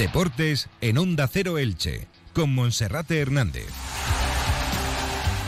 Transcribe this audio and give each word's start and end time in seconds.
Deportes 0.00 0.70
en 0.80 0.96
Onda 0.96 1.28
Cero 1.28 1.58
Elche, 1.58 2.06
con 2.32 2.54
Monserrate 2.54 3.18
Hernández. 3.18 3.66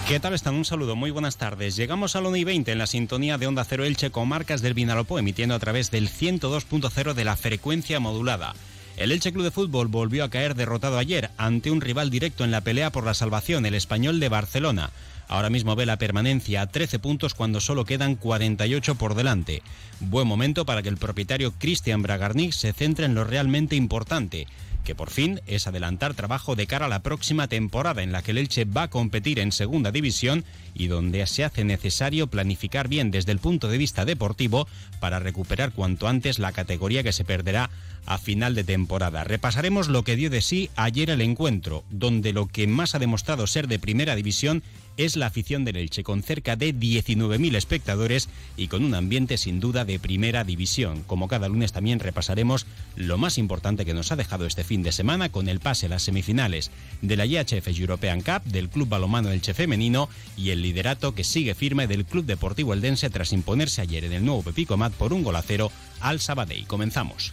¿Qué 0.07 0.21
tal 0.21 0.35
están? 0.35 0.57
Un 0.57 0.67
saludo, 0.67 0.95
muy 0.95 1.11
buenas 1.11 1.39
tardes. 1.39 1.75
Llegamos 1.75 2.17
al 2.17 2.27
1 2.27 2.37
y 2.37 2.45
20 2.45 2.71
en 2.71 2.77
la 2.77 2.87
sintonía 2.87 3.39
de 3.39 3.47
Onda 3.47 3.65
Cero 3.65 3.85
Elche 3.85 4.11
con 4.11 4.29
marcas 4.29 4.61
del 4.61 4.75
Vinalopó, 4.75 5.19
emitiendo 5.19 5.55
a 5.55 5.59
través 5.59 5.91
del 5.91 6.11
102.0 6.11 7.15
de 7.15 7.25
la 7.25 7.37
frecuencia 7.37 7.99
modulada. 7.99 8.53
El 8.99 9.13
Elche 9.13 9.33
Club 9.33 9.45
de 9.45 9.53
Fútbol 9.53 9.89
volvió 9.89 10.23
a 10.23 10.29
caer 10.29 10.55
derrotado 10.55 10.99
ayer 10.99 11.31
ante 11.39 11.71
un 11.71 11.81
rival 11.81 12.11
directo 12.11 12.45
en 12.45 12.51
la 12.51 12.61
pelea 12.61 12.93
por 12.93 13.07
la 13.07 13.15
salvación, 13.15 13.65
el 13.65 13.75
español 13.75 14.21
de 14.21 14.29
Barcelona. 14.29 14.91
Ahora 15.29 15.51
mismo 15.51 15.77
ve 15.77 15.87
la 15.87 15.99
permanencia 15.99 16.63
a 16.63 16.67
13 16.67 16.99
puntos 16.99 17.35
cuando 17.35 17.61
solo 17.61 17.85
quedan 17.85 18.17
48 18.17 18.97
por 18.97 19.15
delante. 19.15 19.63
Buen 20.01 20.27
momento 20.27 20.67
para 20.67 20.83
que 20.83 20.89
el 20.89 20.97
propietario 20.97 21.53
Cristian 21.59 22.03
Bragarnik 22.03 22.53
se 22.53 22.73
centre 22.73 23.07
en 23.07 23.15
lo 23.15 23.25
realmente 23.25 23.77
importante, 23.77 24.47
que 24.85 24.95
por 24.95 25.11
fin 25.11 25.41
es 25.47 25.67
adelantar 25.67 26.15
trabajo 26.15 26.57
de 26.57 26.67
cara 26.67 26.87
a 26.87 26.89
la 26.89 27.03
próxima 27.03 27.49
temporada 27.49 28.03
en 28.03 28.13
la 28.13 28.23
que 28.23 28.33
el 28.33 28.39
Elche 28.39 28.65
va 28.65 28.85
a 28.85 28.91
competir 28.91 29.39
en 29.39 29.53
segunda 29.53 29.93
división 29.93 30.45
y 30.75 30.89
donde 30.89 31.27
se 31.27 31.45
hace 31.45 31.65
necesario 31.65 32.27
planificar 32.27 32.89
bien 32.89 33.11
desde 33.11 33.33
el 33.33 33.39
punto 33.39 33.69
de 33.69 33.79
vista 33.79 34.05
deportivo 34.05 34.67
para 35.01 35.19
recuperar 35.19 35.73
cuanto 35.73 36.09
antes 36.09 36.39
la 36.39 36.53
categoría 36.53 37.03
que 37.03 37.13
se 37.13 37.25
perderá 37.25 37.71
a 38.07 38.19
final 38.19 38.55
de 38.55 38.65
temporada. 38.65 39.25
Repasaremos 39.25 39.89
lo 39.89 40.03
que 40.03 40.17
dio 40.17 40.31
de 40.31 40.41
sí 40.41 40.71
ayer 40.75 41.11
el 41.11 41.21
encuentro, 41.21 41.85
donde 41.91 42.33
lo 42.33 42.47
que 42.47 42.67
más 42.67 42.95
ha 42.95 42.99
demostrado 42.99 43.47
ser 43.47 43.69
de 43.69 43.79
primera 43.79 44.17
división 44.17 44.63
es 44.97 45.17
la 45.17 45.27
afición 45.27 45.65
del 45.65 45.77
Elche, 45.77 46.03
con 46.03 46.23
cerca 46.23 46.57
de 46.57 46.75
19.000 46.75 47.57
espectadores 47.57 48.29
y 48.57 48.69
con 48.69 48.85
un 48.85 48.95
ambiente 48.95 49.37
sin 49.37 49.61
duda 49.61 49.85
de 49.85 49.99
primera 49.99 50.45
división. 50.45 51.03
Como 51.07 51.29
cada 51.29 51.49
lunes 51.49 51.73
también 51.73 52.01
repasaremos 52.01 52.67
lo 52.97 53.19
más 53.19 53.39
importante 53.39 53.85
que 53.85 53.95
nos 53.95 54.13
ha 54.13 54.17
dejado 54.17 54.47
este 54.47 54.65
fin 54.65 54.83
de 54.83 54.93
semana 54.93 55.31
con 55.31 55.49
el 55.49 55.61
pase 55.61 55.87
a 55.87 55.89
las 55.91 56.03
semifinales 56.03 56.71
de 57.01 57.17
la 57.17 57.27
IHF 57.27 57.69
European 57.69 58.21
Cup, 58.21 58.45
del 58.45 58.69
Club 58.69 58.89
Balomano 58.89 59.31
Elche 59.31 59.55
Femenino 59.55 60.09
y 60.37 60.51
el 60.51 60.63
liderato 60.63 61.15
que 61.15 61.25
sigue 61.25 61.55
firme 61.55 61.87
del 61.87 62.05
Club 62.05 62.25
Deportivo 62.25 62.75
Eldense 62.75 63.11
tras 63.11 63.33
imponerse 63.33 63.81
ayer 63.81 64.05
en 64.05 64.13
el 64.13 64.25
nuevo 64.25 64.43
Pepico 64.43 64.77
Mat 64.77 64.93
por 64.93 65.13
un 65.13 65.23
golacero 65.23 65.71
al 66.01 66.21
Sabadell. 66.21 66.67
Comenzamos. 66.67 67.33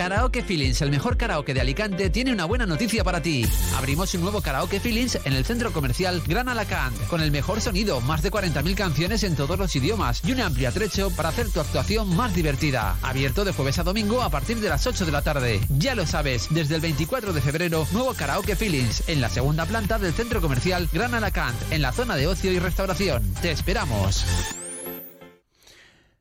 Karaoke 0.00 0.42
Feelings, 0.42 0.80
el 0.80 0.90
mejor 0.90 1.18
karaoke 1.18 1.52
de 1.52 1.60
Alicante, 1.60 2.08
tiene 2.08 2.32
una 2.32 2.46
buena 2.46 2.64
noticia 2.64 3.04
para 3.04 3.20
ti. 3.20 3.46
Abrimos 3.76 4.14
un 4.14 4.22
nuevo 4.22 4.40
Karaoke 4.40 4.80
Feelings 4.80 5.18
en 5.26 5.34
el 5.34 5.44
centro 5.44 5.74
comercial 5.74 6.22
Gran 6.26 6.48
Alacant, 6.48 6.96
con 7.08 7.20
el 7.20 7.30
mejor 7.30 7.60
sonido, 7.60 8.00
más 8.00 8.22
de 8.22 8.30
40.000 8.30 8.74
canciones 8.74 9.24
en 9.24 9.36
todos 9.36 9.58
los 9.58 9.76
idiomas 9.76 10.22
y 10.24 10.32
un 10.32 10.40
amplio 10.40 10.70
atrecho 10.70 11.10
para 11.10 11.28
hacer 11.28 11.50
tu 11.50 11.60
actuación 11.60 12.16
más 12.16 12.34
divertida. 12.34 12.96
Abierto 13.02 13.44
de 13.44 13.52
jueves 13.52 13.78
a 13.78 13.82
domingo 13.82 14.22
a 14.22 14.30
partir 14.30 14.58
de 14.60 14.70
las 14.70 14.86
8 14.86 15.04
de 15.04 15.12
la 15.12 15.20
tarde. 15.20 15.60
Ya 15.76 15.94
lo 15.94 16.06
sabes, 16.06 16.46
desde 16.48 16.76
el 16.76 16.80
24 16.80 17.34
de 17.34 17.42
febrero, 17.42 17.86
nuevo 17.92 18.14
Karaoke 18.14 18.56
Feelings 18.56 19.06
en 19.06 19.20
la 19.20 19.28
segunda 19.28 19.66
planta 19.66 19.98
del 19.98 20.14
centro 20.14 20.40
comercial 20.40 20.88
Gran 20.90 21.12
Alacant, 21.12 21.60
en 21.70 21.82
la 21.82 21.92
zona 21.92 22.16
de 22.16 22.26
ocio 22.26 22.50
y 22.50 22.58
restauración. 22.58 23.34
Te 23.42 23.50
esperamos. 23.50 24.24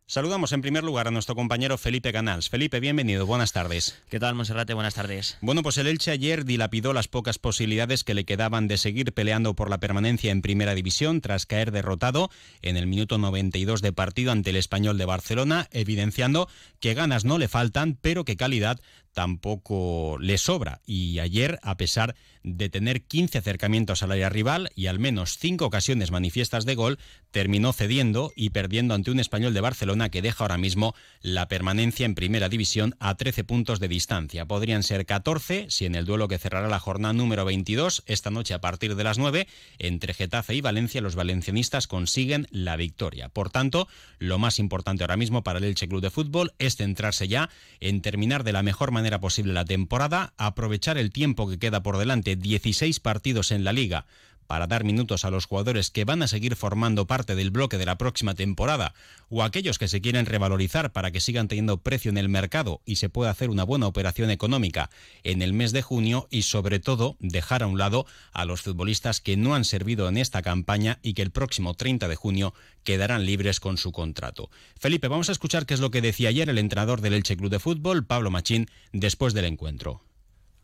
Saludamos 0.09 0.53
en 0.53 0.63
primer 0.63 0.83
lugar 0.83 1.07
a 1.07 1.11
nuestro 1.11 1.35
compañero 1.35 1.77
Felipe 1.77 2.11
Canals. 2.11 2.49
Felipe, 2.49 2.79
bienvenido, 2.79 3.27
buenas 3.27 3.51
tardes. 3.51 4.01
¿Qué 4.09 4.19
tal, 4.19 4.33
Monserrate? 4.33 4.73
Buenas 4.73 4.95
tardes. 4.95 5.37
Bueno, 5.39 5.61
pues 5.61 5.77
el 5.77 5.85
Elche 5.85 6.09
ayer 6.09 6.45
dilapidó 6.45 6.93
las 6.93 7.07
pocas 7.07 7.37
posibilidades 7.37 8.03
que 8.03 8.15
le 8.15 8.25
quedaban 8.25 8.67
de 8.67 8.79
seguir 8.79 9.13
peleando 9.13 9.53
por 9.53 9.69
la 9.69 9.77
permanencia 9.77 10.31
en 10.31 10.41
Primera 10.41 10.73
División 10.73 11.21
tras 11.21 11.45
caer 11.45 11.71
derrotado 11.71 12.31
en 12.63 12.75
el 12.75 12.87
minuto 12.87 13.19
92 13.19 13.83
de 13.83 13.93
partido 13.93 14.31
ante 14.31 14.49
el 14.49 14.55
Español 14.55 14.97
de 14.97 15.05
Barcelona, 15.05 15.67
evidenciando 15.69 16.49
que 16.79 16.95
ganas 16.95 17.23
no 17.23 17.37
le 17.37 17.47
faltan, 17.47 17.95
pero 18.01 18.25
que 18.25 18.35
calidad 18.35 18.81
tampoco 19.13 20.17
le 20.19 20.37
sobra. 20.37 20.81
Y 20.85 21.19
ayer, 21.19 21.59
a 21.63 21.77
pesar 21.77 22.15
de 22.43 22.69
tener 22.69 23.03
15 23.03 23.37
acercamientos 23.39 24.01
al 24.01 24.11
área 24.11 24.29
rival 24.29 24.71
y 24.75 24.87
al 24.87 24.99
menos 24.99 25.37
5 25.37 25.65
ocasiones 25.65 26.11
manifiestas 26.11 26.65
de 26.65 26.75
gol, 26.75 26.99
terminó 27.31 27.73
cediendo 27.73 28.31
y 28.35 28.51
perdiendo 28.51 28.93
ante 28.93 29.11
un 29.11 29.19
español 29.19 29.53
de 29.53 29.61
Barcelona 29.61 30.09
que 30.09 30.21
deja 30.21 30.43
ahora 30.43 30.57
mismo 30.57 30.95
la 31.21 31.47
permanencia 31.47 32.05
en 32.05 32.15
primera 32.15 32.49
división 32.49 32.95
a 32.99 33.15
13 33.15 33.43
puntos 33.43 33.79
de 33.79 33.87
distancia. 33.87 34.45
Podrían 34.45 34.83
ser 34.83 35.05
14 35.05 35.67
si 35.69 35.85
en 35.85 35.95
el 35.95 36.05
duelo 36.05 36.27
que 36.27 36.37
cerrará 36.37 36.67
la 36.67 36.79
jornada 36.79 37.13
número 37.13 37.45
22, 37.45 38.03
esta 38.05 38.31
noche 38.31 38.53
a 38.53 38.61
partir 38.61 38.95
de 38.95 39.03
las 39.03 39.17
9, 39.17 39.47
entre 39.79 40.13
Getafe 40.13 40.55
y 40.55 40.61
Valencia, 40.61 41.01
los 41.01 41.15
valencianistas 41.15 41.87
consiguen 41.87 42.47
la 42.51 42.77
victoria. 42.77 43.29
Por 43.29 43.49
tanto, 43.49 43.87
lo 44.17 44.39
más 44.39 44.59
importante 44.59 45.03
ahora 45.03 45.17
mismo 45.17 45.43
para 45.43 45.59
el 45.59 45.65
Elche 45.65 45.87
Club 45.87 46.01
de 46.01 46.09
Fútbol 46.09 46.53
es 46.57 46.77
centrarse 46.77 47.27
ya 47.27 47.49
en 47.79 48.01
terminar 48.01 48.43
de 48.43 48.53
la 48.53 48.63
mejor 48.63 48.91
manera 48.91 48.98
posible 49.19 49.53
la 49.53 49.65
temporada, 49.65 50.33
aprovechar 50.37 50.97
el 50.97 51.11
tiempo 51.11 51.49
que 51.49 51.59
queda 51.59 51.83
por 51.83 51.97
delante, 51.97 52.35
16 52.35 52.99
partidos 52.99 53.51
en 53.51 53.63
la 53.63 53.73
liga, 53.73 54.05
para 54.49 54.65
dar 54.65 54.83
minutos 54.83 55.25
a 55.25 55.29
los 55.29 55.45
jugadores 55.45 55.91
que 55.91 56.05
van 56.05 56.23
a 56.23 56.27
seguir 56.27 56.55
formando 56.55 57.05
parte 57.05 57.35
del 57.35 57.51
bloque 57.51 57.77
de 57.77 57.85
la 57.85 57.99
próxima 57.99 58.33
temporada 58.33 58.95
o 59.29 59.43
aquellos 59.43 59.77
que 59.77 59.87
se 59.87 60.01
quieren 60.01 60.25
revalorizar 60.25 60.91
para 60.91 61.11
que 61.11 61.19
sigan 61.19 61.47
teniendo 61.47 61.77
precio 61.77 62.09
en 62.09 62.17
el 62.17 62.29
mercado 62.29 62.81
y 62.83 62.95
se 62.95 63.09
pueda 63.09 63.29
hacer 63.29 63.51
una 63.51 63.63
buena 63.63 63.85
operación 63.85 64.31
económica 64.31 64.89
en 65.21 65.43
el 65.43 65.53
mes 65.53 65.71
de 65.71 65.83
junio 65.83 66.27
y 66.31 66.41
sobre 66.41 66.79
todo 66.79 67.15
dejar 67.19 67.61
a 67.61 67.67
un 67.67 67.77
lado 67.77 68.07
a 68.33 68.43
los 68.43 68.63
futbolistas 68.63 69.21
que 69.21 69.37
no 69.37 69.53
han 69.53 69.65
servido 69.65 70.09
en 70.09 70.17
esta 70.17 70.41
campaña 70.41 70.97
y 71.03 71.13
que 71.13 71.21
el 71.21 71.29
próximo 71.29 71.75
30 71.75 72.07
de 72.07 72.15
junio 72.15 72.55
quedarán 72.83 73.27
libres 73.27 73.59
con 73.59 73.77
su 73.77 73.91
contrato. 73.91 74.49
Felipe, 74.79 75.09
vamos 75.09 75.29
a 75.29 75.33
escuchar 75.33 75.67
qué 75.67 75.75
es 75.75 75.79
lo 75.79 75.91
que 75.91 76.01
decía 76.01 76.29
ayer 76.29 76.49
el 76.49 76.57
entrenador 76.57 77.01
del 77.01 77.13
Elche 77.13 77.37
Club 77.37 77.51
de 77.51 77.59
Fútbol, 77.59 78.03
Pablo 78.03 78.31
Machín, 78.31 78.65
después 78.93 79.35
del 79.35 79.45
encuentro. 79.45 80.08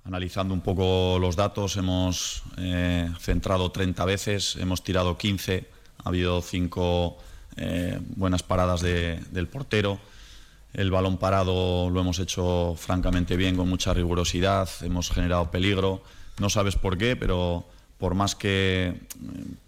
Analizando 0.05 0.53
un 0.53 0.61
poco 0.61 1.17
los 1.19 1.35
datos, 1.35 1.77
hemos 1.77 2.43
eh, 2.57 3.09
centrado 3.19 3.71
30 3.71 4.05
veces, 4.05 4.55
hemos 4.57 4.83
tirado 4.83 5.17
15, 5.17 5.65
ha 6.03 6.09
habido 6.09 6.43
5 6.43 7.17
eh, 7.57 7.99
buenas 8.15 8.43
paradas 8.43 8.81
del 8.81 9.47
portero. 9.47 9.99
El 10.73 10.91
balón 10.91 11.17
parado 11.17 11.89
lo 11.89 11.99
hemos 11.99 12.19
hecho 12.19 12.75
francamente 12.77 13.35
bien, 13.35 13.55
con 13.55 13.67
mucha 13.67 13.95
rigurosidad, 13.95 14.69
hemos 14.81 15.09
generado 15.09 15.49
peligro. 15.49 16.03
No 16.37 16.51
sabes 16.51 16.75
por 16.75 16.99
qué, 16.99 17.15
pero 17.15 17.65
por 17.97 18.13
más 18.13 18.35
que, 18.35 19.01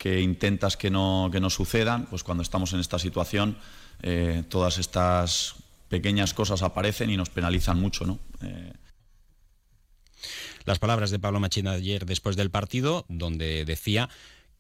intentas 0.04 0.78
que 0.78 0.92
no, 0.92 1.30
que 1.32 1.40
no 1.40 1.50
sucedan, 1.50 2.06
pues 2.12 2.24
cuando 2.24 2.44
estamos 2.44 2.74
en 2.74 2.80
esta 2.80 3.00
situación, 3.00 3.58
eh, 4.04 4.44
todas 4.50 4.78
estas 4.78 5.56
pequeñas 5.90 6.36
cosas 6.36 6.62
aparecen 6.62 7.10
y 7.10 7.18
nos 7.18 7.32
penalizan 7.32 7.80
mucho. 7.80 8.06
¿no? 8.06 8.20
Las 10.66 10.80
palabras 10.80 11.12
de 11.12 11.20
Pablo 11.20 11.40
Machina 11.40 11.72
ayer 11.72 12.06
después 12.06 12.36
del 12.36 12.52
partido, 12.52 13.06
donde 13.10 13.66
decía 13.66 14.10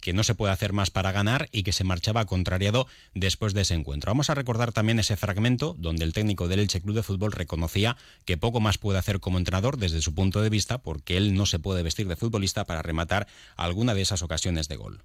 que 0.01 0.13
no 0.13 0.23
se 0.23 0.35
puede 0.35 0.53
hacer 0.53 0.73
más 0.73 0.91
para 0.91 1.11
ganar 1.11 1.49
y 1.51 1.63
que 1.63 1.71
se 1.71 1.83
marchaba 1.83 2.25
contrariado 2.25 2.87
después 3.13 3.53
de 3.53 3.61
ese 3.61 3.73
encuentro. 3.73 4.11
Vamos 4.11 4.29
a 4.29 4.35
recordar 4.35 4.71
también 4.71 4.99
ese 4.99 5.17
fragmento 5.17 5.75
donde 5.77 6.05
el 6.05 6.13
técnico 6.13 6.47
del 6.47 6.59
Elche 6.59 6.81
Club 6.81 6.95
de 6.95 7.03
Fútbol 7.03 7.31
reconocía 7.31 7.97
que 8.25 8.37
poco 8.37 8.59
más 8.59 8.77
puede 8.77 8.99
hacer 8.99 9.19
como 9.19 9.37
entrenador 9.37 9.77
desde 9.77 10.01
su 10.01 10.13
punto 10.13 10.41
de 10.41 10.49
vista 10.49 10.77
porque 10.77 11.17
él 11.17 11.33
no 11.33 11.45
se 11.45 11.59
puede 11.59 11.83
vestir 11.83 12.07
de 12.07 12.15
futbolista 12.15 12.65
para 12.65 12.81
rematar 12.81 13.27
alguna 13.55 13.93
de 13.93 14.01
esas 14.01 14.21
ocasiones 14.21 14.67
de 14.67 14.75
gol. 14.75 15.01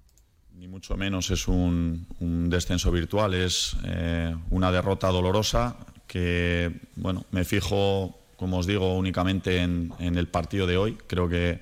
Ni 0.55 0.67
mucho 0.67 0.95
menos 0.95 1.31
es 1.31 1.47
un, 1.47 2.05
descenso 2.49 2.91
virtual, 2.91 3.33
es 3.33 3.75
eh, 3.85 4.35
una 4.51 4.71
derrota 4.71 5.07
dolorosa 5.07 5.75
que, 6.07 6.71
bueno, 6.95 7.25
me 7.31 7.43
fijo, 7.43 8.19
como 8.43 8.57
os 8.57 8.67
digo, 8.67 8.97
únicamente 8.97 9.61
en, 9.61 9.93
en 9.99 10.17
el 10.17 10.27
partido 10.27 10.67
de 10.67 10.75
hoy. 10.75 10.97
Creo 11.07 11.29
que 11.29 11.61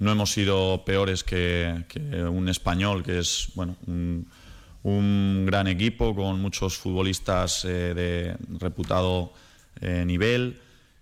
no 0.00 0.10
hemos 0.10 0.32
sido 0.32 0.84
peores 0.84 1.22
que, 1.22 1.84
un 2.28 2.48
español, 2.48 3.04
que 3.04 3.20
es 3.20 3.50
bueno, 3.54 3.76
un, 3.86 5.46
gran 5.46 5.68
equipo 5.68 6.16
con 6.16 6.40
muchos 6.40 6.76
futbolistas 6.78 7.64
eh, 7.64 7.94
de 7.94 8.36
reputado 8.58 9.32
eh, 9.80 10.04
nivel 10.04 10.60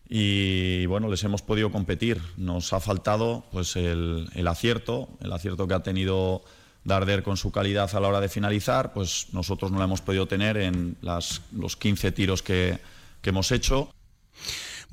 y 0.09 0.85
bueno, 0.85 1.09
les 1.09 1.25
hemos 1.25 1.41
podido 1.41 1.73
competir. 1.73 2.21
Nos 2.37 2.75
ha 2.75 2.81
faltado 2.81 3.45
pues 3.51 3.77
el, 3.77 4.29
acierto, 4.47 5.09
el 5.23 5.33
acierto 5.33 5.67
que 5.67 5.75
ha 5.75 5.83
tenido 5.83 6.45
Darder 6.85 7.23
con 7.23 7.39
su 7.39 7.51
calidad 7.51 7.89
a 7.97 8.01
la 8.01 8.09
hora 8.09 8.21
de 8.21 8.29
finalizar, 8.29 8.93
pues 8.93 9.29
nosotros 9.33 9.73
no 9.73 9.79
lo 9.79 9.85
hemos 9.85 10.03
podido 10.03 10.29
tener 10.29 10.59
en 10.59 10.99
las, 11.01 11.41
los 11.51 11.77
15 11.77 12.13
tiros 12.13 12.43
que, 12.43 12.79
que 13.23 13.31
hemos 13.31 13.51
hecho. 13.53 13.91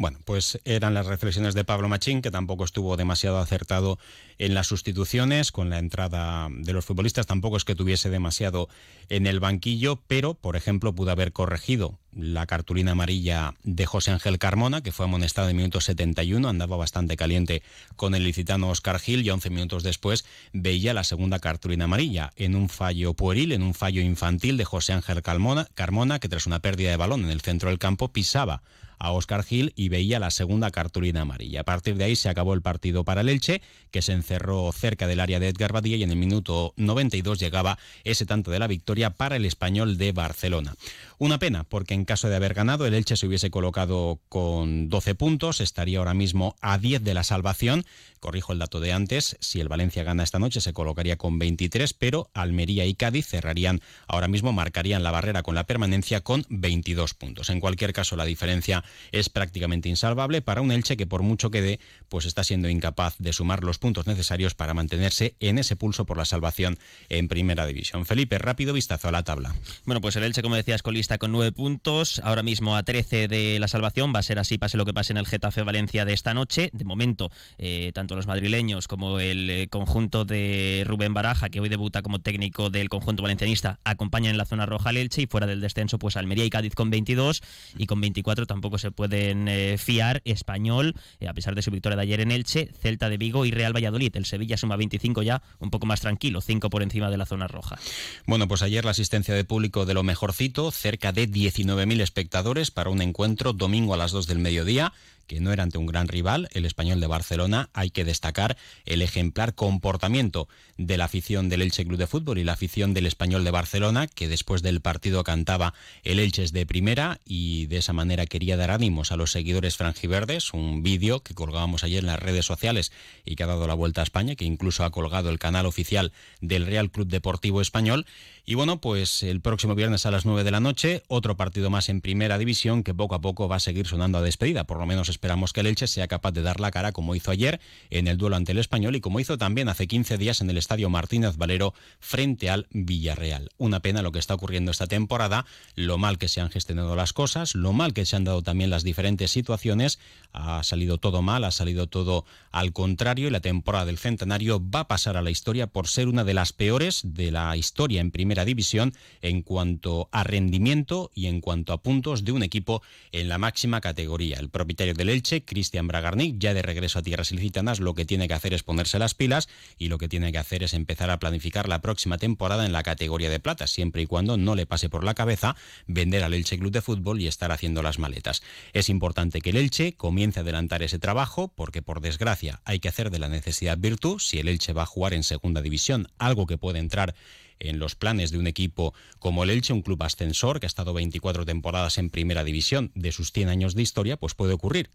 Bueno, 0.02 0.18
pues 0.26 0.60
eran 0.66 0.96
las 0.96 1.06
reflexiones 1.06 1.54
de 1.54 1.64
Pablo 1.64 1.88
Machín, 1.88 2.24
que 2.24 2.32
tampoco 2.32 2.66
estuvo 2.66 2.98
demasiado 2.98 3.38
acertado 3.38 4.00
en 4.40 4.56
las 4.56 4.66
sustituciones 4.66 5.52
con 5.52 5.70
la 5.70 5.78
entrada 5.78 6.48
de 6.50 6.74
los 6.74 6.86
futbolistas, 6.86 7.28
tampoco 7.28 7.56
es 7.56 7.66
que 7.66 7.76
tuviese 7.76 8.10
demasiado 8.10 8.68
en 9.10 9.28
el 9.28 9.40
banquillo, 9.40 10.02
pero, 10.08 10.34
por 10.34 10.56
ejemplo, 10.56 10.96
pudo 10.96 11.12
haber 11.12 11.34
corregido 11.34 12.00
la 12.14 12.48
cartulina 12.48 12.94
amarilla 12.94 13.54
de 13.62 13.86
José 13.86 14.10
Ángel 14.10 14.40
Carmona, 14.40 14.82
que 14.82 14.92
fue 14.92 15.06
amonestado 15.06 15.50
en 15.50 15.58
minuto 15.58 15.82
71, 15.82 16.50
andaba 16.50 16.78
bastante 16.78 17.16
caliente 17.16 17.62
con 17.96 18.16
el 18.16 18.24
licitano 18.24 18.70
Oscar 18.70 18.98
Gil 18.98 19.24
y 19.24 19.30
11 19.30 19.52
minutos 19.52 19.84
después 19.84 20.26
veía 20.52 20.96
la 20.96 21.04
segunda 21.04 21.38
cartulina 21.38 21.86
amarilla 21.86 22.32
en 22.38 22.56
un 22.56 22.70
fallo 22.70 23.14
pueril, 23.14 23.52
en 23.52 23.62
un 23.62 23.76
fallo 23.76 24.02
infantil 24.02 24.58
de 24.58 24.66
José 24.66 24.94
Ángel 24.94 25.22
Carmona, 25.22 25.68
Carmona 25.76 26.18
que 26.18 26.28
tras 26.28 26.48
una 26.48 26.60
pérdida 26.60 26.90
de 26.90 26.98
balón 26.98 27.24
en 27.24 27.30
el 27.30 27.42
centro 27.42 27.70
del 27.70 27.78
campo 27.78 28.12
pisaba 28.12 28.64
a 29.02 29.12
Oscar 29.12 29.44
Gil 29.44 29.74
y 29.76 29.90
veía 29.90 30.20
la 30.20 30.30
segunda 30.30 30.70
cartulina 30.70 31.22
amarilla. 31.22 31.62
A 31.62 31.64
partir 31.64 31.96
de 31.96 32.04
ahí 32.04 32.16
se 32.16 32.30
acabó 32.30 32.54
el 32.54 32.62
partido 32.62 33.04
para 33.04 33.22
el 33.22 33.30
Elche, 33.30 33.62
que 33.90 34.04
se 34.04 34.14
encerró 34.14 34.72
cerca 34.72 35.08
del 35.08 35.20
área 35.20 35.40
de 35.40 35.48
Edgar 35.48 35.74
Badía 35.74 35.98
y 35.98 36.04
en 36.04 36.12
el 36.12 36.18
minuto 36.18 36.74
92 36.78 37.40
llegaba 37.40 37.80
ese 38.04 38.28
tanto 38.28 38.52
de 38.52 38.60
la 38.60 38.68
victoria 38.68 39.10
para 39.10 39.38
el 39.38 39.46
español 39.46 39.98
de 39.98 40.12
Barcelona. 40.12 40.76
Una 41.22 41.38
pena, 41.38 41.66
porque 41.66 41.94
en 41.94 42.04
caso 42.04 42.30
de 42.30 42.36
haber 42.36 42.56
ganado, 42.56 42.88
el 42.88 42.96
Elche 42.96 43.16
se 43.16 43.28
hubiese 43.28 43.52
colocado 43.52 44.20
con 44.28 44.90
12 44.90 45.14
puntos, 45.14 45.62
estaría 45.62 46.00
ahora 46.00 46.16
mismo 46.16 46.56
a 46.62 46.80
10 46.80 47.04
de 47.04 47.14
la 47.14 47.24
salvación. 47.24 47.86
Corrijo 48.20 48.54
el 48.54 48.60
dato 48.60 48.80
de 48.80 48.92
antes, 48.92 49.38
si 49.40 49.60
el 49.60 49.68
Valencia 49.68 50.04
gana 50.04 50.24
esta 50.24 50.40
noche 50.40 50.62
se 50.62 50.74
colocaría 50.74 51.18
con 51.18 51.38
23, 51.38 51.94
pero 51.94 52.32
Almería 52.34 52.88
y 52.88 52.96
Cádiz 52.96 53.28
cerrarían 53.28 53.82
ahora 54.08 54.28
mismo, 54.28 54.52
marcarían 54.52 55.04
la 55.04 55.12
barrera 55.12 55.44
con 55.44 55.54
la 55.54 55.66
permanencia 55.66 56.22
con 56.22 56.44
22 56.50 57.14
puntos. 57.14 57.52
En 57.52 57.60
cualquier 57.60 57.94
caso, 57.94 58.16
la 58.16 58.26
diferencia 58.26 58.84
es 59.12 59.30
prácticamente 59.30 59.90
insalvable 59.90 60.42
para 60.42 60.62
un 60.62 60.72
Elche 60.72 60.98
que 60.98 61.06
por 61.06 61.22
mucho 61.22 61.52
que 61.52 61.62
dé, 61.62 61.80
pues 62.10 62.26
está 62.26 62.44
siendo 62.44 62.68
incapaz 62.68 63.16
de 63.20 63.32
sumar 63.32 63.64
los 63.64 63.78
puntos 63.78 64.08
necesarios 64.08 64.56
para 64.56 64.74
mantenerse 64.74 65.36
en 65.40 65.60
ese 65.60 65.76
pulso 65.76 66.08
por 66.08 66.18
la 66.18 66.26
salvación 66.26 66.80
en 67.10 67.28
primera 67.28 67.68
división. 67.68 68.08
Felipe, 68.08 68.40
rápido 68.40 68.74
vistazo 68.74 69.08
a 69.08 69.12
la 69.12 69.24
tabla. 69.24 69.54
Bueno, 69.86 70.02
pues 70.02 70.16
el 70.16 70.24
Elche, 70.24 70.42
como 70.42 70.56
decías, 70.56 70.82
colista 70.82 71.11
con 71.18 71.32
nueve 71.32 71.52
puntos, 71.52 72.22
ahora 72.24 72.44
mismo 72.44 72.76
a 72.76 72.84
13 72.84 73.28
de 73.28 73.60
la 73.60 73.68
salvación, 73.68 74.14
va 74.16 74.20
a 74.20 74.24
ser 74.24 74.40
así, 74.40 74.58
pase 74.58 74.78
lo 74.78 74.86
que 74.86 74.94
pase 74.94 75.14
en 75.14 75.18
el 75.18 75.26
Getafe 75.26 75.64
Valencia 75.64 76.06
de 76.06 76.14
esta 76.14 76.34
noche. 76.34 76.70
De 76.74 76.86
momento, 76.86 77.32
eh, 77.58 77.92
tanto 77.94 78.16
los 78.16 78.28
madrileños 78.28 78.88
como 78.88 79.20
el 79.20 79.50
eh, 79.50 79.68
conjunto 79.68 80.26
de 80.26 80.84
Rubén 80.86 81.14
Baraja, 81.14 81.50
que 81.50 81.60
hoy 81.60 81.70
debuta 81.70 82.02
como 82.02 82.20
técnico 82.20 82.70
del 82.70 82.90
conjunto 82.90 83.24
valencianista, 83.24 83.80
acompañan 83.84 84.32
en 84.32 84.38
la 84.38 84.46
zona 84.46 84.66
roja 84.66 84.90
al 84.90 84.98
Elche 84.98 85.22
y 85.22 85.28
fuera 85.28 85.48
del 85.48 85.62
descenso, 85.62 86.00
pues 86.00 86.18
Almería 86.18 86.46
y 86.46 86.50
Cádiz 86.50 86.76
con 86.76 86.90
22 86.90 87.42
y 87.78 87.86
con 87.86 88.00
24 88.02 88.46
tampoco 88.46 88.78
se 88.78 88.92
pueden 88.92 89.48
eh, 89.48 89.78
fiar. 89.78 90.22
Español, 90.26 90.96
a 91.28 91.34
pesar 91.34 91.56
de 91.56 91.62
su 91.62 91.72
victoria 91.72 91.96
de 91.96 92.04
ayer 92.04 92.22
en 92.22 92.32
Elche, 92.32 92.70
Celta 92.80 93.10
de 93.10 93.18
Vigo 93.18 93.46
y 93.46 93.52
Real 93.52 93.76
Valladolid. 93.76 94.16
El 94.16 94.26
Sevilla 94.26 94.58
suma 94.58 94.76
25 94.76 95.24
ya, 95.24 95.42
un 95.60 95.70
poco 95.70 95.86
más 95.86 96.02
tranquilo, 96.02 96.42
5 96.42 96.70
por 96.70 96.84
encima 96.84 97.10
de 97.10 97.18
la 97.18 97.26
zona 97.26 97.48
roja. 97.48 97.78
Bueno, 98.26 98.48
pues 98.48 98.62
ayer 98.62 98.86
la 98.86 98.92
asistencia 98.92 99.34
de 99.34 99.44
público 99.44 99.86
de 99.86 99.94
lo 99.94 100.04
mejorcito, 100.04 100.72
cerca 100.72 101.01
de 101.12 101.28
19.000 101.28 102.02
espectadores 102.02 102.70
para 102.70 102.92
un 102.92 103.02
encuentro 103.02 103.54
domingo 103.54 103.96
a 103.96 103.98
las 103.98 104.12
2 104.12 104.28
del 104.28 104.38
mediodía 104.38 104.94
que 105.32 105.40
no 105.40 105.54
era 105.54 105.64
ante 105.64 105.78
un 105.78 105.86
gran 105.86 106.10
rival, 106.10 106.50
el 106.52 106.66
español 106.66 107.00
de 107.00 107.08
Barcelona, 107.08 107.70
hay 107.72 107.90
que 107.90 108.04
destacar 108.04 108.58
el 108.84 109.02
ejemplar 109.02 109.56
comportamiento 109.56 110.50
de 110.78 110.98
la 110.98 111.06
afición 111.06 111.48
del 111.48 111.62
Elche 111.62 111.86
Club 111.86 111.98
de 111.98 112.06
Fútbol 112.06 112.38
y 112.38 112.44
la 112.44 112.52
afición 112.52 112.94
del 112.94 113.06
español 113.06 113.46
de 113.46 113.52
Barcelona, 113.52 114.08
que 114.08 114.28
después 114.28 114.62
del 114.62 114.82
partido 114.82 115.24
cantaba 115.24 115.74
el 116.04 116.20
Elche 116.20 116.44
es 116.44 116.52
de 116.52 116.66
primera 116.66 117.22
y 117.24 117.68
de 117.68 117.78
esa 117.78 117.94
manera 117.94 118.26
quería 118.26 118.58
dar 118.58 118.72
ánimos 118.72 119.14
a 119.14 119.16
los 119.16 119.32
seguidores 119.32 119.78
franjiverdes, 119.78 120.54
un 120.54 120.84
vídeo 120.84 121.22
que 121.22 121.34
colgábamos 121.34 121.86
ayer 121.86 122.00
en 122.00 122.08
las 122.08 122.20
redes 122.20 122.46
sociales 122.46 122.92
y 123.24 123.38
que 123.38 123.44
ha 123.44 123.48
dado 123.48 123.68
la 123.68 123.74
vuelta 123.74 124.02
a 124.02 124.04
España, 124.04 124.36
que 124.36 124.44
incluso 124.44 124.84
ha 124.84 124.92
colgado 124.92 125.30
el 125.30 125.40
canal 125.40 125.66
oficial 125.66 126.12
del 126.42 126.66
Real 126.66 126.92
Club 126.92 127.08
Deportivo 127.08 127.62
Español. 127.62 128.06
Y 128.44 128.56
bueno, 128.56 128.82
pues 128.82 129.24
el 129.24 129.40
próximo 129.40 129.76
viernes 129.76 130.06
a 130.06 130.12
las 130.12 130.26
9 130.26 130.44
de 130.44 130.52
la 130.52 130.60
noche, 130.60 131.04
otro 131.08 131.38
partido 131.38 131.70
más 131.70 131.88
en 131.88 132.02
primera 132.02 132.38
división 132.38 132.84
que 132.84 132.94
poco 132.94 133.16
a 133.16 133.22
poco 133.22 133.48
va 133.48 133.56
a 133.56 133.60
seguir 133.62 133.88
sonando 133.88 134.18
a 134.18 134.22
despedida, 134.22 134.66
por 134.66 134.78
lo 134.78 134.86
menos 134.86 135.08
esperamos 135.22 135.54
que 135.54 135.60
el 135.60 135.68
Elche 135.68 135.86
sea 135.86 136.08
capaz 136.08 136.32
de 136.32 136.42
dar 136.42 136.60
la 136.60 136.72
cara 136.72 136.92
como 136.94 137.14
hizo 137.14 137.30
ayer 137.30 137.62
en 137.92 138.08
el 138.08 138.18
duelo 138.18 138.38
ante 138.38 138.54
el 138.54 138.58
Español 138.58 138.96
y 138.96 139.02
como 139.02 139.20
hizo 139.20 139.38
también 139.38 139.70
hace 139.70 139.86
15 139.86 140.18
días 140.18 140.42
en 140.42 140.50
el 140.50 140.58
Estadio 140.58 140.90
Martínez 140.90 141.38
Valero 141.38 141.76
frente 142.00 142.50
al 142.50 142.66
Villarreal. 142.72 143.52
Una 143.60 143.82
pena 143.82 144.02
lo 144.02 144.12
que 144.12 144.18
está 144.18 144.34
ocurriendo 144.34 144.72
esta 144.72 144.88
temporada, 144.88 145.46
lo 145.76 146.00
mal 146.00 146.18
que 146.18 146.28
se 146.28 146.42
han 146.42 146.50
gestionado 146.50 146.96
las 146.96 147.14
cosas, 147.14 147.54
lo 147.54 147.72
mal 147.72 147.94
que 147.94 148.08
se 148.08 148.16
han 148.16 148.24
dado 148.24 148.42
también 148.42 148.72
las 148.72 148.84
diferentes 148.84 149.30
situaciones. 149.30 150.00
Ha 150.34 150.64
salido 150.64 150.98
todo 150.98 151.22
mal, 151.22 151.44
ha 151.44 151.52
salido 151.52 151.86
todo 151.86 152.26
al 152.52 152.74
contrario 152.74 153.28
y 153.28 153.32
la 153.32 153.42
temporada 153.42 153.86
del 153.86 154.00
Centenario 154.00 154.60
va 154.60 154.80
a 154.80 154.88
pasar 154.88 155.18
a 155.18 155.22
la 155.22 155.30
historia 155.30 155.68
por 155.68 155.88
ser 155.88 156.08
una 156.08 156.24
de 156.24 156.34
las 156.34 156.52
peores 156.52 157.02
de 157.04 157.30
la 157.30 157.56
historia 157.56 158.02
en 158.02 158.10
primera 158.10 158.44
división 158.44 158.96
en 159.22 159.44
cuanto 159.44 160.10
a 160.12 160.24
rendimiento 160.24 161.12
y 161.14 161.28
en 161.28 161.42
cuanto 161.42 161.74
a 161.74 161.84
puntos 161.84 162.26
de 162.26 162.32
un 162.32 162.42
equipo 162.42 162.82
en 163.12 163.30
la 163.30 163.38
máxima 163.38 163.82
categoría. 163.82 164.40
El 164.40 164.50
propietario 164.50 164.96
del 164.96 165.11
Elche, 165.12 165.44
Cristian 165.46 165.88
Bragarnik, 165.88 166.38
ya 166.40 166.54
de 166.54 166.62
regreso 166.62 167.00
a 167.00 167.02
tierras 167.02 167.32
ilicitanas, 167.32 167.80
lo 167.80 167.94
que 167.94 168.06
tiene 168.06 168.28
que 168.28 168.34
hacer 168.34 168.54
es 168.54 168.64
ponerse 168.64 168.98
las 168.98 169.14
pilas 169.14 169.50
y 169.78 169.90
lo 169.90 169.98
que 169.98 170.08
tiene 170.08 170.32
que 170.32 170.38
hacer 170.38 170.64
es 170.64 170.74
empezar 170.74 171.12
a 171.12 171.20
planificar 171.20 171.70
la 171.70 171.82
próxima 171.82 172.18
temporada 172.18 172.66
en 172.66 172.72
la 172.72 172.84
categoría 172.84 173.30
de 173.30 173.40
plata, 173.40 173.68
siempre 173.68 174.02
y 174.02 174.06
cuando 174.08 174.38
no 174.38 174.56
le 174.56 174.66
pase 174.66 174.90
por 174.90 175.04
la 175.04 175.14
cabeza 175.14 175.56
vender 175.88 176.24
al 176.24 176.34
Elche 176.34 176.58
Club 176.58 176.72
de 176.72 176.82
Fútbol 176.82 177.22
y 177.22 177.28
estar 177.28 177.52
haciendo 177.52 177.84
las 177.84 178.00
maletas. 178.00 178.42
Es 178.74 178.90
importante 178.90 179.42
que 179.42 179.52
el 179.52 179.58
Elche 179.58 179.94
comience 179.94 180.40
a 180.40 180.44
adelantar 180.44 180.84
ese 180.84 181.00
trabajo 181.00 181.54
porque 181.56 181.82
por 181.82 182.02
desgracia 182.02 182.62
hay 182.66 182.80
que 182.80 182.90
hacer 182.90 183.12
de 183.12 183.20
la 183.20 183.30
necesidad 183.30 183.78
virtud 183.78 184.20
si 184.20 184.40
el 184.40 184.48
Elche 184.48 184.74
va 184.74 184.84
a 184.84 184.88
jugar 184.88 185.14
en 185.14 185.24
segunda 185.24 185.62
división, 185.62 186.08
algo 186.18 186.48
que 186.48 186.58
puede 186.58 186.80
entrar 186.80 187.16
en 187.62 187.80
los 187.80 187.96
planes 187.96 188.32
de 188.32 188.38
un 188.38 188.48
equipo 188.48 188.94
como 189.20 189.44
el 189.44 189.50
Elche, 189.50 189.74
un 189.74 189.82
club 189.82 190.04
ascensor 190.04 190.60
que 190.60 190.66
ha 190.66 190.68
estado 190.68 190.94
24 190.94 191.46
temporadas 191.46 191.98
en 191.98 192.10
primera 192.10 192.44
división 192.44 192.92
de 192.96 193.12
sus 193.12 193.32
100 193.32 193.50
años 193.50 193.76
de 193.76 193.82
historia, 193.82 194.18
pues 194.18 194.34
puede 194.34 194.54
ocurrir 194.54 194.90